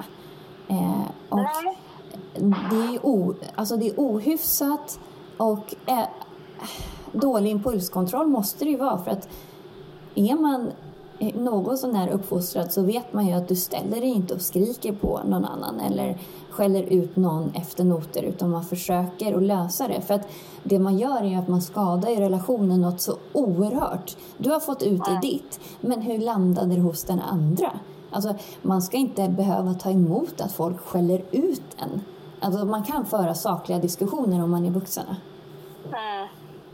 Eh, 0.68 1.02
och 1.28 1.46
det, 2.70 2.76
är 2.76 3.06
o, 3.06 3.34
alltså 3.54 3.76
det 3.76 3.88
är 3.88 3.94
ohyfsat 3.96 5.00
och 5.36 5.74
eh, 5.86 6.04
dålig 7.12 7.50
impulskontroll 7.50 8.26
måste 8.26 8.64
det 8.64 8.70
ju 8.70 8.76
vara 8.76 8.98
för 8.98 9.10
att 9.10 9.28
är 10.14 10.34
man 10.34 10.70
något 11.34 11.78
sån 11.78 11.94
här 11.94 12.08
uppfostrad 12.08 12.72
så 12.72 12.82
vet 12.82 13.12
man 13.12 13.26
ju 13.26 13.32
att 13.32 13.48
du 13.48 13.56
ställer 13.56 14.00
dig 14.00 14.08
inte 14.08 14.34
och 14.34 14.40
skriker 14.40 14.92
på 14.92 15.20
någon 15.26 15.44
annan 15.44 15.80
eller 15.80 16.18
skäller 16.50 16.82
ut 16.82 17.16
någon 17.16 17.52
efter 17.54 17.84
noter 17.84 18.22
utan 18.22 18.50
man 18.50 18.64
försöker 18.64 19.36
att 19.36 19.42
lösa 19.42 19.88
det. 19.88 20.00
För 20.00 20.14
att 20.14 20.28
det 20.62 20.78
man 20.78 20.98
gör 20.98 21.22
är 21.22 21.38
att 21.38 21.48
man 21.48 21.62
skadar 21.62 22.10
i 22.10 22.16
relationen 22.16 22.80
något 22.80 23.00
så 23.00 23.16
oerhört. 23.32 24.16
Du 24.38 24.50
har 24.50 24.60
fått 24.60 24.82
ut 24.82 25.04
det 25.04 25.18
ditt, 25.22 25.60
men 25.80 26.00
hur 26.02 26.18
landade 26.18 26.74
det 26.74 26.80
hos 26.80 27.04
den 27.04 27.20
andra? 27.20 27.72
Alltså, 28.10 28.34
man 28.62 28.82
ska 28.82 28.96
inte 28.96 29.28
behöva 29.28 29.74
ta 29.74 29.90
emot 29.90 30.40
att 30.40 30.52
folk 30.52 30.80
skäller 30.80 31.24
ut 31.30 31.62
en. 31.76 32.00
Alltså, 32.40 32.64
man 32.64 32.82
kan 32.82 33.06
föra 33.06 33.34
sakliga 33.34 33.78
diskussioner 33.78 34.44
om 34.44 34.50
man 34.50 34.66
är 34.66 34.70
vuxen. 34.70 35.04
Mm. 35.84 36.28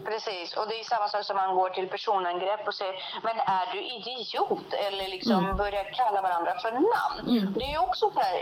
Precis, 0.09 0.57
och 0.57 0.69
det 0.69 0.81
är 0.81 0.85
samma 0.85 1.09
sak 1.09 1.25
som 1.25 1.37
man 1.37 1.55
går 1.55 1.71
till 1.71 1.89
personangrepp 1.89 2.69
och 2.69 2.75
säger 2.75 2.95
men 3.23 3.37
är 3.41 3.67
du 3.73 3.81
idiot? 3.97 4.73
Eller 4.87 5.09
liksom 5.09 5.45
mm. 5.45 5.57
börjar 5.57 5.85
kalla 6.01 6.23
varandra 6.23 6.53
för 6.63 6.73
namn. 6.73 7.19
Mm. 7.29 7.53
Det 7.53 7.65
är 7.65 7.71
ju 7.71 7.79
också 7.79 8.11
här, 8.17 8.35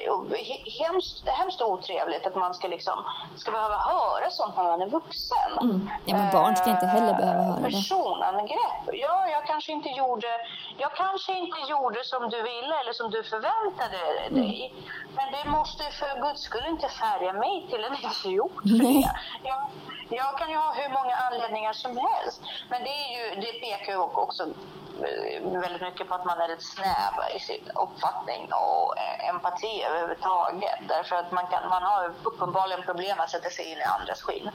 hemskt, 0.83 1.29
hemskt 1.29 1.63
otrevligt 1.63 2.27
att 2.27 2.37
man 2.37 2.55
ska, 2.55 2.69
liksom, 2.69 2.99
ska 3.37 3.51
behöva 3.51 3.77
höra 3.77 4.31
sånt 4.31 4.57
när 4.57 4.65
man 4.65 4.83
är 4.83 4.87
vuxen. 4.87 5.51
Mm. 5.61 5.91
Ja, 6.05 6.17
men 6.17 6.33
barn 6.33 6.57
ska 6.57 6.71
inte 6.71 6.87
heller 6.87 7.15
behöva 7.15 7.43
höra 7.43 7.57
det. 7.57 7.63
Personangrepp. 7.63 8.85
Ja, 8.93 9.29
jag 9.29 9.47
kanske 9.47 9.73
inte 9.73 9.89
gjorde, 9.89 10.31
jag 10.79 10.93
kanske 10.95 11.33
inte 11.39 11.61
gjorde 11.71 12.05
som 12.05 12.31
du 12.31 12.43
ville 12.43 12.75
eller 12.81 12.93
som 12.93 13.11
du 13.11 13.23
förväntade 13.23 13.99
dig. 14.31 14.73
Mm. 14.73 14.85
Men 15.17 15.27
det 15.33 15.51
måste 15.51 15.85
för 15.85 16.21
guds 16.23 16.43
skull 16.43 16.67
inte 16.67 16.89
färga 16.89 17.33
mig 17.33 17.67
till 17.71 17.85
en 17.85 17.95
idiot. 17.95 18.53
Jag, 19.43 19.61
jag 20.09 20.39
kan 20.39 20.51
ju 20.51 20.57
ha 20.57 20.73
hur 20.73 20.89
många 20.89 21.15
anledningar 21.17 21.56
som 21.73 21.91
helst. 22.07 22.41
Men 22.71 22.79
det, 22.87 22.95
är 23.05 23.11
ju, 23.17 23.41
det 23.41 23.53
pekar 23.65 23.93
ju 23.93 23.99
också 23.99 24.43
eh, 24.43 25.61
väldigt 25.65 25.83
mycket 25.83 26.09
på 26.09 26.15
att 26.15 26.25
man 26.25 26.39
är 26.41 26.49
lite 26.49 26.65
snäv 26.65 27.15
i 27.37 27.41
sin 27.41 27.65
uppfattning 27.85 28.43
och 28.65 28.99
eh, 28.99 29.29
empati 29.29 29.83
överhuvudtaget. 29.89 30.81
Därför 30.89 31.17
att 31.17 31.33
man, 31.33 31.47
kan, 31.47 31.69
man 31.69 31.83
har 31.83 32.13
uppenbarligen 32.23 32.83
problem 32.83 33.17
att 33.21 33.31
sätta 33.31 33.51
sig 33.51 33.65
in 33.73 33.79
i 33.79 33.87
andras 33.99 34.23
skinn. 34.23 34.51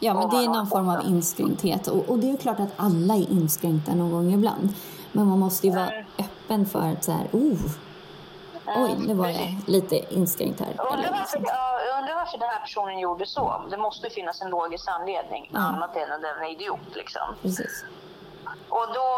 Ja, 0.00 0.14
men 0.14 0.30
det 0.30 0.36
är 0.36 0.48
någon 0.48 0.66
form 0.66 0.88
av 0.88 1.00
inskränkthet. 1.06 1.86
Och, 1.86 2.08
och, 2.08 2.18
det 2.18 2.26
är 2.26 2.32
ju 2.36 2.36
klart 2.36 2.60
att 2.60 2.72
alla 2.76 3.14
är 3.14 3.30
inskränkta 3.30 3.94
någon 3.94 4.12
gång 4.12 4.32
ibland. 4.32 4.74
Men 5.12 5.26
man 5.26 5.38
måste 5.38 5.66
ju 5.66 5.72
vara 5.72 5.90
mm. 5.90 6.06
öppen 6.18 6.66
för 6.66 6.92
att 6.92 7.04
så 7.04 7.12
här, 7.12 7.26
oh, 7.32 7.58
Oj, 8.76 8.96
nu 9.06 9.14
var 9.14 9.28
jag 9.28 9.56
lite 9.66 10.14
inskränkt 10.14 10.60
här. 10.60 10.68
Undrar 10.68 11.10
varför, 11.10 11.38
jag 11.38 11.80
undrar 11.80 11.87
varför 12.18 12.38
den 12.38 12.48
här 12.48 12.60
personen 12.60 12.98
gjorde 12.98 13.26
så. 13.26 13.64
Det 13.70 13.76
måste 13.76 14.10
finnas 14.10 14.42
en 14.42 14.50
logisk 14.50 14.88
anledning, 14.88 15.50
ja. 15.52 15.58
annat 15.58 15.96
än 15.96 16.12
att 16.12 16.22
den 16.22 16.42
är 16.42 16.50
idiot. 16.50 16.94
Liksom. 16.94 17.26
Precis. 17.42 17.84
Och 18.68 18.86
då, 18.94 19.08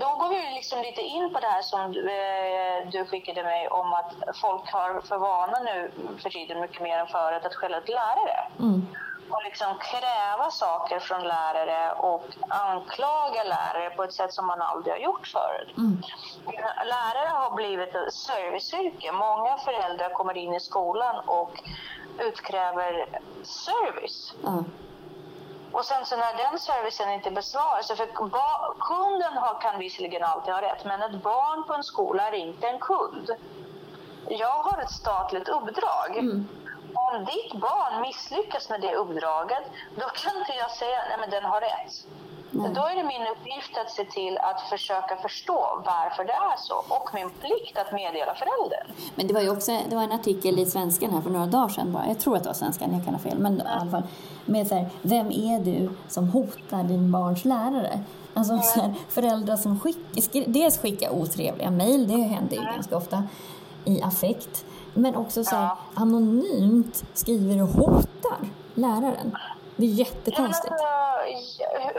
då 0.00 0.08
går 0.20 0.28
vi 0.28 0.54
liksom 0.54 0.78
lite 0.82 1.00
in 1.00 1.32
på 1.32 1.40
det 1.40 1.46
här 1.46 1.62
som 1.62 1.92
du, 1.92 2.10
eh, 2.10 2.88
du 2.92 3.04
skickade 3.04 3.42
mig 3.42 3.68
om 3.68 3.92
att 3.92 4.12
folk 4.36 4.72
har 4.72 5.00
för 5.00 5.18
vana 5.18 5.58
nu 5.58 5.90
för 6.22 6.30
tiden 6.30 6.60
mycket 6.60 6.82
mer 6.82 6.98
än 6.98 7.06
förut 7.06 7.44
att 7.44 7.54
skälla 7.54 7.78
ut 7.78 7.88
lärare. 7.88 8.48
Mm 8.58 8.86
och 9.30 9.42
liksom 9.44 9.66
kräva 9.78 10.50
saker 10.50 10.98
från 11.00 11.22
lärare 11.22 11.92
och 11.92 12.26
anklaga 12.48 13.44
lärare 13.44 13.90
på 13.90 14.04
ett 14.04 14.12
sätt 14.12 14.32
som 14.32 14.46
man 14.46 14.62
aldrig 14.62 14.94
har 14.94 15.00
gjort 15.00 15.26
förut. 15.26 15.76
Mm. 15.76 16.02
Lärare 16.86 17.28
har 17.28 17.56
blivit 17.56 17.94
ett 17.94 18.14
serviceyrke. 18.14 19.12
Många 19.12 19.58
föräldrar 19.58 20.10
kommer 20.10 20.36
in 20.36 20.54
i 20.54 20.60
skolan 20.60 21.28
och 21.28 21.62
utkräver 22.18 23.20
service. 23.42 24.34
Mm. 24.46 24.64
Och 25.72 25.84
sen 25.84 26.04
så 26.04 26.16
när 26.16 26.50
den 26.50 26.58
servicen 26.58 27.10
inte 27.10 27.30
besvaras, 27.30 27.88
för 27.88 28.06
kunden 28.80 29.32
har, 29.36 29.60
kan 29.60 29.78
visserligen 29.78 30.24
alltid 30.24 30.54
ha 30.54 30.62
rätt, 30.62 30.84
men 30.84 31.02
ett 31.02 31.22
barn 31.22 31.64
på 31.66 31.74
en 31.74 31.84
skola 31.84 32.28
är 32.28 32.32
inte 32.32 32.68
en 32.68 32.78
kund. 32.78 33.30
Jag 34.28 34.62
har 34.62 34.82
ett 34.82 34.90
statligt 34.90 35.48
uppdrag. 35.48 36.16
Mm 36.18 36.48
om 36.96 37.24
ditt 37.24 37.60
barn 37.60 38.00
misslyckas 38.00 38.68
med 38.68 38.80
det 38.80 38.94
uppdraget, 38.94 39.64
då 39.94 40.06
kan 40.06 40.36
inte 40.38 40.52
jag 40.52 40.70
säga 40.70 40.98
nej 41.08 41.18
men 41.20 41.30
den 41.30 41.44
har 41.44 41.60
rätt. 41.60 42.06
Nej. 42.62 42.70
Då 42.74 42.80
är 42.80 42.96
det 42.96 43.02
min 43.02 43.26
uppgift 43.32 43.78
att 43.78 43.90
se 43.90 44.04
till 44.04 44.38
att 44.38 44.60
försöka 44.60 45.16
förstå 45.16 45.82
varför 45.84 46.24
det 46.24 46.32
är 46.32 46.56
så 46.56 46.74
och 46.88 47.10
min 47.14 47.30
plikt 47.30 47.78
att 47.78 47.92
meddela 47.92 48.34
föräldern. 48.34 48.86
Men 49.14 49.26
det 49.26 49.34
var 49.34 49.40
ju 49.40 49.50
också 49.50 49.78
det 49.88 49.96
var 49.96 50.02
en 50.02 50.12
artikel 50.12 50.58
i 50.58 50.66
Svenskan 50.66 51.10
här 51.10 51.20
för 51.20 51.30
några 51.30 51.46
dagar 51.46 51.68
sedan 51.68 51.92
bara. 51.92 52.06
Jag 52.06 52.20
tror 52.20 52.36
att 52.36 52.42
det 52.42 52.48
var 52.48 52.54
Svenskan, 52.54 52.92
jag 52.92 53.04
kan 53.04 53.14
ha 53.14 53.20
fel. 53.20 53.38
Men 53.38 53.58
i 53.58 53.62
alla 53.66 53.90
fall 53.90 54.02
med 54.44 54.66
så 54.66 54.74
här, 54.74 54.88
vem 55.02 55.26
är 55.26 55.60
du 55.60 55.90
som 56.08 56.28
hotar 56.28 56.82
din 56.82 57.12
barns 57.12 57.44
lärare? 57.44 58.00
Alltså 58.34 58.52
mm. 58.52 58.64
så 58.64 58.80
här, 58.80 58.94
föräldrar 59.08 59.56
som 59.56 59.80
skick, 59.80 59.96
dels 60.46 60.78
skickar 60.78 61.10
otrevliga 61.10 61.70
mejl, 61.70 62.08
det 62.08 62.22
händer 62.22 62.56
ju 62.56 62.62
mm. 62.62 62.74
ganska 62.74 62.96
ofta 62.96 63.22
i 63.84 64.02
affekt. 64.02 64.64
Men 64.94 65.16
också 65.16 65.44
så 65.44 65.56
här, 65.56 65.62
ja. 65.64 65.78
anonymt 65.94 67.04
skriver 67.14 67.62
och 67.62 67.68
hotar 67.68 68.38
läraren. 68.74 69.36
Det 69.76 69.86
är 69.86 69.90
jättekonstigt. 69.90 70.74
Ja, 70.78 71.15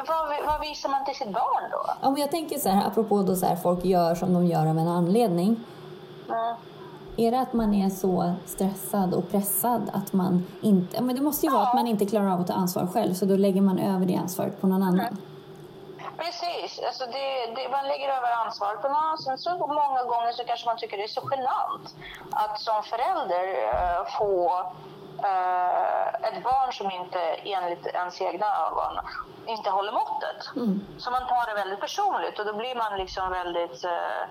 vad, 0.07 0.45
vad, 0.45 0.61
visar 0.61 0.89
man 0.89 1.05
till 1.05 1.15
sitt 1.15 1.33
barn 1.33 1.71
då? 1.71 2.07
Om 2.07 2.17
jag 2.17 2.31
tänker 2.31 2.59
så 2.59 2.69
här, 2.69 2.87
apropå 2.87 3.21
då 3.21 3.35
så 3.35 3.45
här, 3.45 3.55
folk 3.55 3.85
gör 3.85 4.15
som 4.15 4.33
de 4.33 4.45
gör 4.45 4.67
av 4.67 4.77
en 4.77 4.87
anledning. 4.87 5.63
Mm. 6.29 6.55
Är 7.17 7.31
det 7.31 7.39
att 7.39 7.53
man 7.53 7.73
är 7.73 7.89
så 7.89 8.33
stressad 8.45 9.13
och 9.13 9.31
pressad 9.31 9.91
att 9.93 10.13
man 10.13 10.47
inte... 10.61 11.01
Men 11.01 11.15
det 11.15 11.21
måste 11.21 11.45
ju 11.45 11.51
ja. 11.51 11.57
vara 11.57 11.67
att 11.67 11.75
man 11.75 11.87
inte 11.87 12.05
klarar 12.05 12.31
av 12.31 12.41
att 12.41 12.47
ta 12.47 12.53
ansvar 12.53 12.87
själv 12.93 13.13
så 13.13 13.25
då 13.25 13.35
lägger 13.35 13.61
man 13.61 13.79
över 13.79 14.05
det 14.05 14.15
ansvaret 14.15 14.61
på 14.61 14.67
någon 14.67 14.83
annan. 14.83 14.99
Mm. 14.99 15.17
Precis, 16.17 16.79
alltså 16.87 17.05
det, 17.05 17.27
det, 17.55 17.69
man 17.71 17.87
lägger 17.87 18.09
över 18.17 18.31
ansvaret 18.45 18.81
på 18.81 18.87
någon. 18.87 19.17
Sen 19.17 19.37
så 19.37 19.49
många 19.57 20.03
gånger 20.03 20.31
så 20.31 20.43
kanske 20.43 20.65
man 20.65 20.77
tycker 20.77 20.97
det 20.97 21.03
är 21.03 21.07
så 21.07 21.29
genant 21.31 21.95
att 22.31 22.61
som 22.61 22.83
förälder 22.83 23.45
uh, 23.73 24.01
få 24.17 24.63
uh, 25.19 26.27
ett 26.27 26.43
barn 26.43 26.73
som 26.73 26.91
inte 26.91 27.19
enligt 27.43 27.85
ens 27.85 28.21
egna 28.21 28.45
ögon 28.45 28.99
inte 29.45 29.69
håller 29.69 29.91
måttet. 29.91 30.55
Mm. 30.55 30.87
Så 30.97 31.11
man 31.11 31.27
tar 31.27 31.47
det 31.49 31.53
väldigt 31.53 31.79
personligt 31.79 32.39
och 32.39 32.45
då 32.45 32.53
blir 32.53 32.75
man 32.75 32.97
liksom 32.97 33.29
väldigt 33.29 33.85
uh, 33.85 34.23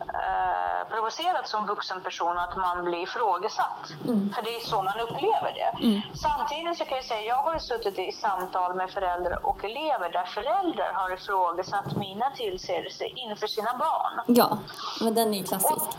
eh, 0.00 0.88
provocerad 0.90 1.46
som 1.46 1.66
vuxen 1.66 2.00
person 2.00 2.38
att 2.38 2.56
man 2.56 2.84
blir 2.84 2.98
ifrågasatt. 2.98 3.92
Mm. 4.04 4.32
För 4.34 4.42
det 4.42 4.56
är 4.56 4.60
så 4.60 4.82
man 4.82 5.00
upplever 5.00 5.52
det. 5.54 5.84
Mm. 5.86 6.00
Samtidigt 6.14 6.78
så 6.78 6.84
kan 6.84 6.96
jag 6.96 7.04
säga, 7.04 7.20
jag 7.20 7.42
har 7.42 7.58
suttit 7.58 7.98
i 7.98 8.12
samtal 8.12 8.74
med 8.74 8.90
föräldrar 8.90 9.46
och 9.46 9.64
elever 9.64 10.12
där 10.12 10.24
föräldrar 10.24 10.92
har 10.94 11.14
ifrågasatt 11.14 11.96
mina 11.96 12.30
tillsägelser 12.30 13.18
inför 13.18 13.46
sina 13.46 13.74
barn. 13.78 14.36
Ja, 14.36 14.58
men 15.00 15.14
den 15.14 15.34
är 15.34 15.38
ju 15.38 15.44
klassisk. 15.44 15.72
Och 15.72 15.94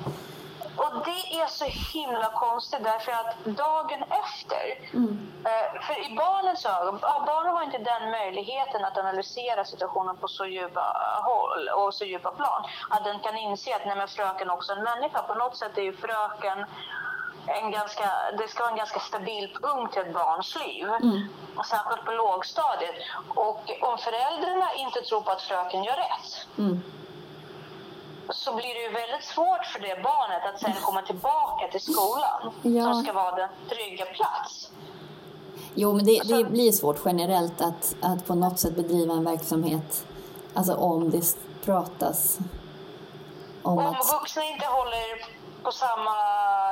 det 1.05 1.39
är 1.41 1.47
så 1.47 1.65
himla 1.65 2.29
konstigt 2.29 2.83
därför 2.83 3.11
att 3.11 3.45
dagen 3.45 4.03
efter, 4.03 4.65
eh, 5.49 5.81
för 5.81 6.11
i 6.11 6.15
barnens 6.15 6.65
ögon, 6.65 6.99
barnen 7.01 7.55
har 7.55 7.63
inte 7.63 7.77
den 7.77 8.11
möjligheten 8.11 8.85
att 8.85 8.97
analysera 8.97 9.65
situationen 9.65 10.17
på 10.17 10.27
så 10.27 10.45
djupa 10.45 10.85
håll 11.23 11.69
och 11.69 11.93
så 11.93 12.05
djupa 12.05 12.31
plan, 12.31 12.63
att 12.89 13.03
den 13.03 13.19
kan 13.19 13.37
inse 13.37 13.75
att 13.75 13.85
nej, 13.85 13.95
men 13.95 14.07
fröken 14.07 14.49
är 14.49 14.53
också 14.53 14.73
en 14.73 14.83
människa. 14.83 15.21
På 15.21 15.33
något 15.33 15.57
sätt 15.57 15.77
är 15.77 15.81
ju 15.81 15.93
fröken 15.97 16.65
en 17.47 17.71
ganska, 17.71 18.09
det 18.37 18.47
ska 18.47 18.63
vara 18.63 18.71
en 18.71 18.77
ganska 18.77 18.99
stabil 18.99 19.57
punkt 19.61 19.97
i 19.97 19.99
ett 19.99 20.13
barns 20.13 20.55
liv. 20.55 20.87
Och 21.55 21.65
särskilt 21.65 22.05
på 22.05 22.11
lågstadiet. 22.11 22.95
Och 23.29 23.71
om 23.81 23.97
föräldrarna 23.97 24.73
inte 24.73 25.01
tror 25.01 25.21
på 25.21 25.31
att 25.31 25.41
fröken 25.41 25.83
gör 25.83 25.95
rätt 25.95 26.47
Mm. 26.57 26.81
Så 28.29 28.55
blir 28.55 28.73
det 28.73 28.81
ju 28.81 28.89
väldigt 28.91 29.23
svårt 29.23 29.65
för 29.65 29.79
det 29.79 30.03
barnet 30.03 30.41
att 30.53 30.59
sen 30.61 30.73
komma 30.83 31.01
tillbaka 31.01 31.67
till 31.71 31.81
skolan 31.81 32.53
Ja. 32.61 32.83
som 32.83 33.03
ska 33.03 33.13
vara 33.13 33.35
den 33.35 33.49
trygga 33.69 34.05
plats. 34.05 34.71
Jo, 35.75 35.93
men 35.93 36.05
det, 36.05 36.21
det 36.25 36.43
blir 36.43 36.71
svårt 36.71 36.99
generellt 37.05 37.61
att, 37.61 37.95
att 38.01 38.27
på 38.27 38.35
något 38.35 38.59
sätt 38.59 38.75
bedriva 38.75 39.13
en 39.13 39.23
verksamhet, 39.23 40.05
alltså 40.53 40.73
om 40.75 41.09
det 41.11 41.37
pratas 41.65 42.37
om 43.63 43.77
Om 43.77 43.85
att... 43.85 44.11
vuxna 44.13 44.43
inte 44.43 44.65
håller 44.65 45.35
på 45.63 45.71
samma, 45.71 46.15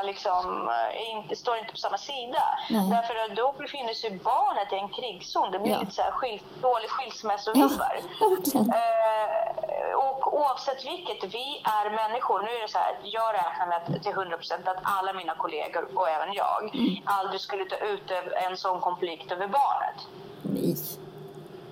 liksom, 0.03 0.69
eh, 0.69 1.09
inte, 1.11 1.35
står 1.35 1.57
inte 1.57 1.71
på 1.71 1.77
samma 1.77 1.97
sida. 1.97 2.43
Nej. 2.69 2.89
Därför 2.89 3.15
att 3.15 3.35
då 3.37 3.53
befinner 3.59 3.93
sig 3.93 4.19
barnet 4.23 4.73
i 4.73 4.75
en 4.75 4.89
krigszon. 4.89 5.51
Det 5.51 5.59
blir 5.59 5.71
Ja. 5.71 5.79
lite 5.79 5.91
så 5.91 6.01
här 6.01 6.11
skil, 6.11 6.41
dålig 6.61 6.85
Ja, 6.87 6.89
skilsmässovibar. 6.89 7.99
verkligen. 8.29 8.69
Eh, 8.69 9.72
och 9.93 10.33
oavsett 10.39 10.85
vilket, 10.85 11.23
vi 11.23 11.61
är 11.63 11.89
människor. 11.89 12.41
Nu 12.41 12.49
är 12.49 12.61
det 12.61 12.71
så 12.71 12.77
här, 12.77 12.95
jag 13.03 13.33
räknar 13.33 13.67
med 13.67 13.77
att 13.77 14.03
till 14.03 14.11
100 14.11 14.37
procent 14.37 14.67
att 14.67 14.79
alla 14.83 15.13
mina 15.13 15.35
kollegor 15.35 15.87
och 15.95 16.09
även 16.09 16.33
jag 16.33 16.71
aldrig 17.05 17.41
skulle 17.41 17.65
ta 17.65 17.75
ut 17.75 18.11
en 18.47 18.57
sån 18.57 18.81
konflikt 18.81 19.31
över 19.31 19.47
barnet. 19.47 20.07
Nej. 20.41 21.02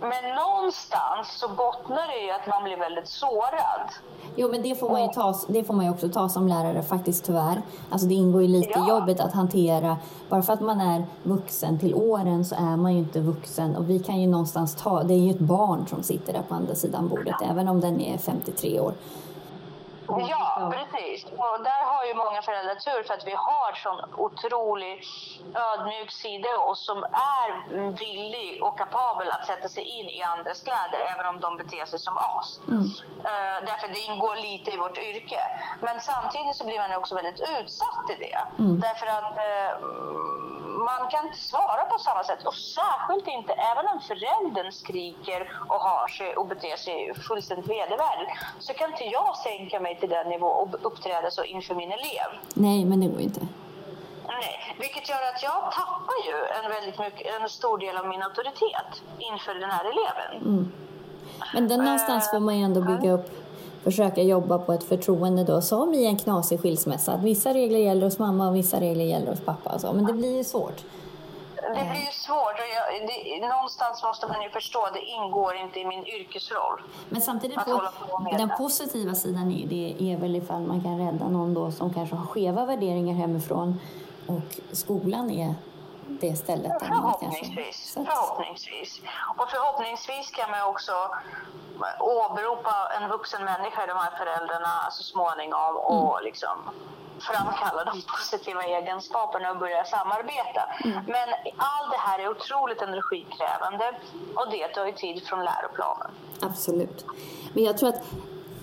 Men 0.01 0.35
någonstans 0.35 1.27
så 1.39 1.47
bottnar 1.47 2.07
det 2.07 2.25
i 2.27 2.31
att 2.31 2.47
man 2.47 2.63
blir 2.63 2.77
väldigt 2.77 3.07
sårad. 3.07 3.81
Jo, 4.35 4.49
men 4.51 4.61
det 4.61 4.75
får, 4.75 4.89
man 4.89 5.01
ju 5.03 5.07
ta, 5.07 5.35
det 5.47 5.63
får 5.63 5.73
man 5.73 5.85
ju 5.85 5.91
också 5.91 6.09
ta 6.09 6.29
som 6.29 6.47
lärare 6.47 6.83
faktiskt 6.83 7.25
tyvärr. 7.25 7.61
Alltså 7.89 8.07
det 8.07 8.13
ingår 8.13 8.41
ju 8.41 8.47
lite 8.47 8.69
i 8.69 8.73
Ja. 8.75 8.89
jobbet 8.89 9.19
att 9.19 9.33
hantera. 9.33 9.97
Bara 10.29 10.41
för 10.41 10.53
att 10.53 10.61
man 10.61 10.81
är 10.81 11.05
vuxen 11.23 11.79
till 11.79 11.95
åren 11.95 12.45
så 12.45 12.55
är 12.55 12.77
man 12.77 12.93
ju 12.93 12.99
inte 12.99 13.19
vuxen. 13.19 13.75
Och 13.75 13.89
vi 13.89 13.99
kan 13.99 14.21
ju 14.21 14.27
någonstans 14.27 14.75
ta, 14.75 15.03
det 15.03 15.13
är 15.13 15.17
ju 15.17 15.31
ett 15.31 15.39
barn 15.39 15.85
som 15.89 16.03
sitter 16.03 16.33
där 16.33 16.41
på 16.49 16.55
andra 16.55 16.75
sidan 16.75 17.07
bordet, 17.07 17.35
även 17.49 17.67
om 17.67 17.79
den 17.81 18.01
är 18.01 18.17
53 18.17 18.79
år. 18.79 18.93
Ja, 20.19 20.73
precis. 20.73 21.25
Och 21.25 21.63
där 21.63 21.83
har 21.85 22.05
ju 22.05 22.13
många 22.13 22.41
föräldrar 22.41 22.75
tur 22.75 23.03
för 23.03 23.13
att 23.13 23.27
vi 23.27 23.31
har 23.35 23.73
sån 23.73 23.99
otrolig 24.17 25.03
ödmjuk 25.55 26.11
sida 26.11 26.49
i 26.49 26.57
oss 26.57 26.85
som 26.85 27.03
är 27.03 27.49
villig 27.91 28.63
och 28.63 28.77
kapabel 28.77 29.31
att 29.31 29.45
sätta 29.45 29.69
sig 29.69 29.83
in 29.83 30.09
i 30.09 30.21
andras 30.23 30.61
kläder 30.63 30.99
även 31.13 31.25
om 31.25 31.39
de 31.39 31.57
beter 31.57 31.85
sig 31.85 31.99
som 31.99 32.17
as. 32.17 32.59
Eh, 33.23 33.65
därför 33.65 33.87
det 33.87 33.99
ingår 33.99 34.35
lite 34.35 34.71
i 34.71 34.77
vårt 34.77 34.97
yrke. 34.97 35.39
Men 35.81 35.99
samtidigt 36.01 36.55
så 36.55 36.65
blir 36.65 36.79
man 36.79 36.93
också 36.95 37.15
väldigt 37.15 37.41
utsatt 37.59 38.09
i 38.09 38.15
det. 38.15 38.39
Därför 38.57 39.07
att 39.07 39.37
eh, 39.37 39.71
man 40.89 41.09
kan 41.11 41.25
inte 41.27 41.37
svara 41.37 41.85
på 41.85 41.97
samma 41.99 42.23
sätt 42.23 42.45
och 42.45 42.53
särskilt 42.53 43.27
inte 43.27 43.53
även 43.53 43.85
om 43.93 43.99
föräldern 44.11 44.71
skriker 44.71 45.41
och 45.67 45.81
har 45.87 46.07
sig 46.07 46.35
och 46.35 46.47
beter 46.47 46.77
sig 46.77 47.13
fullständigt 47.27 47.69
vedervärdigt 47.69 48.31
så 48.59 48.73
kan 48.73 48.91
inte 48.91 49.03
jag 49.03 49.37
sänka 49.37 49.79
mig 49.79 49.99
till 49.99 50.09
den 50.09 50.29
nivå 50.29 50.47
och 50.47 50.69
uppträda 50.81 51.31
så 51.31 51.43
inför 51.43 51.75
min 51.75 51.91
elev. 51.91 52.29
Nej, 52.53 52.85
men 52.85 52.99
det 53.01 53.07
går 53.07 53.21
inte. 53.21 53.47
Nej, 54.27 54.75
vilket 54.79 55.09
gör 55.09 55.23
att 55.33 55.43
jag 55.43 55.71
tappar 55.71 56.19
ju 56.27 56.35
en, 56.57 56.71
väldigt 56.71 56.99
mycket, 56.99 57.41
en 57.41 57.49
stor 57.49 57.77
del 57.77 57.97
av 57.97 58.07
min 58.07 58.23
auktoritet 58.23 58.91
inför 59.17 59.53
den 59.55 59.69
här 59.71 59.85
eleven. 59.85 60.71
Men 61.53 61.67
den 61.67 61.79
någonstans 61.83 62.31
får 62.31 62.39
man 62.39 62.57
ju 62.57 62.63
ändå 62.63 62.81
bygga 62.81 63.11
upp, 63.11 63.29
försöka 63.83 64.21
jobba 64.21 64.57
på 64.57 64.73
ett 64.73 64.83
förtroende 64.83 65.43
då, 65.43 65.61
som 65.61 65.93
i 65.93 66.05
en 66.05 66.17
knasig 66.17 66.59
skilsmässa. 66.59 67.13
Att 67.13 67.23
vissa 67.23 67.53
regler 67.53 67.79
gäller 67.79 68.05
hos 68.05 68.19
mamma 68.19 68.47
och 68.47 68.55
vissa 68.55 68.79
regler 68.79 69.05
gäller 69.05 69.31
hos 69.31 69.41
pappa. 69.41 69.69
och 69.69 69.81
Så. 69.81 69.93
Men 69.93 70.05
det 70.05 70.13
blir 70.13 70.37
ju 70.37 70.43
svårt. 70.43 70.83
Det 71.55 71.89
blir 71.91 72.05
ju 72.05 72.11
svårt 72.11 72.53
och 72.53 72.69
jag, 72.75 73.07
det, 73.07 73.47
någonstans 73.47 74.03
måste 74.03 74.27
man 74.27 74.41
ju 74.41 74.49
förstå 74.49 74.81
att 74.85 74.93
det 74.93 75.01
ingår 75.01 75.55
inte 75.55 75.79
i 75.79 75.85
min 75.85 76.05
yrkesroll. 76.05 76.81
Men 77.09 77.21
samtidigt, 77.21 77.57
på, 77.57 77.81
på 78.09 78.37
den 78.37 78.51
positiva 78.57 79.15
sidan 79.15 79.51
är, 79.51 79.67
det 79.67 80.11
är 80.13 80.17
väl 80.17 80.35
ifall 80.35 80.61
man 80.61 80.81
kan 80.81 80.97
rädda 80.97 81.29
någon 81.29 81.53
då 81.53 81.71
som 81.71 81.93
kanske 81.93 82.15
har 82.15 82.25
skeva 82.25 82.65
värderingar 82.65 83.13
hemifrån 83.13 83.79
och 84.27 84.59
skolan 84.71 85.31
är 85.31 85.55
det 86.07 86.35
stället 86.35 86.79
där 86.79 86.89
man 86.89 87.13
kanske... 87.19 87.45
Förhoppningsvis. 87.45 87.93
Så 87.93 88.01
att, 88.01 88.07
förhoppningsvis. 88.07 89.01
Och 89.37 89.49
förhoppningsvis 89.49 90.31
kan 90.31 90.51
man 90.51 90.61
också 90.69 90.91
åberopa 91.99 92.73
en 93.01 93.09
vuxen 93.09 93.43
människa 93.45 93.83
i 93.83 93.87
de 93.87 93.97
här 93.97 94.11
föräldrarna 94.17 94.73
så 94.91 95.03
småningom 95.03 95.73
och 95.77 96.11
Mm. 96.19 96.23
liksom 96.23 96.55
framkalla 97.19 97.83
de 97.83 98.01
positiva 98.17 98.63
egenskaperna 98.63 99.51
och 99.51 99.57
börja 99.57 99.83
samarbeta. 99.83 100.63
Mm. 100.83 100.95
Men 101.15 101.29
allt 101.57 101.91
det 101.91 101.97
här 102.07 102.19
är 102.19 102.29
otroligt 102.29 102.81
energikrävande 102.81 103.85
och 104.35 104.51
det 104.51 104.67
tar 104.67 104.85
ju 104.85 104.91
tid 104.91 105.23
från 105.27 105.39
läroplanen. 105.43 106.11
absolut. 106.41 107.05
Men 107.53 107.63
jag 107.63 107.77
tror 107.77 107.89
att 107.89 108.03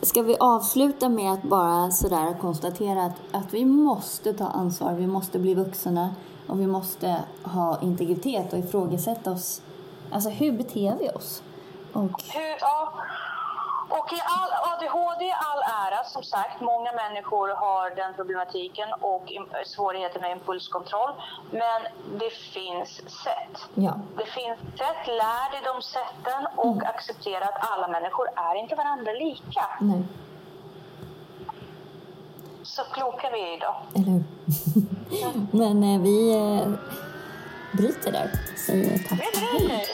Ska 0.03 0.23
vi 0.23 0.37
avsluta 0.41 1.09
med 1.09 1.33
att 1.33 1.43
bara 1.43 1.91
sådär 1.91 2.37
konstatera 2.41 3.03
att, 3.03 3.13
att 3.33 3.55
vi 3.55 3.65
måste 3.65 4.33
ta 4.35 4.45
ansvar, 4.47 4.93
vi 4.93 5.07
måste 5.07 5.39
bli 5.39 5.55
vuxna 5.55 6.15
och 6.49 6.61
vi 6.61 6.67
måste 6.67 7.17
ha 7.45 7.79
integritet 7.81 8.53
och 8.53 8.59
ifrågasätta 8.59 9.31
oss. 9.31 9.63
Alltså 10.13 10.31
hur 10.31 10.53
beter 10.53 10.97
vi 11.01 11.11
oss? 11.11 11.43
Och 11.99 12.23
Hur, 12.35 12.57
ja. 12.61 12.93
Och 13.91 14.13
i 14.13 14.21
all, 14.25 14.51
ADHD 14.73 15.25
i 15.25 15.33
all 15.33 15.63
ära, 15.87 16.05
som 16.05 16.23
sagt, 16.23 16.61
många 16.61 16.93
människor 16.93 17.49
har 17.49 17.91
den 17.97 18.15
problematiken 18.15 18.89
och 19.01 19.33
svårigheter 19.67 20.21
med 20.21 20.31
impulskontroll. 20.33 21.11
Men 21.51 21.83
det 22.19 22.31
finns 22.31 22.89
sätt. 23.25 23.57
ja, 23.75 23.95
Det 24.17 24.25
finns 24.27 24.59
sätt, 24.79 25.07
lär 25.07 25.51
dig 25.53 25.61
de 25.65 25.83
sätten 25.83 26.47
och 26.57 26.83
acceptera 26.85 27.45
att 27.45 27.71
alla 27.73 27.89
människor 27.89 28.29
är 28.37 28.55
inte 28.55 28.75
varandra 28.75 29.13
lika. 29.13 29.65
nej, 29.81 30.03
Så 32.63 32.83
kloka 32.85 33.31
vi 33.33 33.41
är 33.41 33.57
idag. 33.57 33.77
eller 33.95 34.11
hur? 34.13 34.25
Men 35.59 35.83
eh, 35.95 36.01
vi 36.01 36.35
eh, 36.35 36.69
bryter 37.77 38.13
där. 38.13 38.31
Säger 38.67 38.99
tack 38.99 39.19
och 39.21 39.41
hej. 39.61 39.87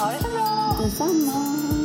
Bryter. 0.00 0.06
Ha 0.06 0.12
det 0.12 0.22
så 0.22 0.28
bra! 0.30 0.84
Detsamma. 0.84 1.79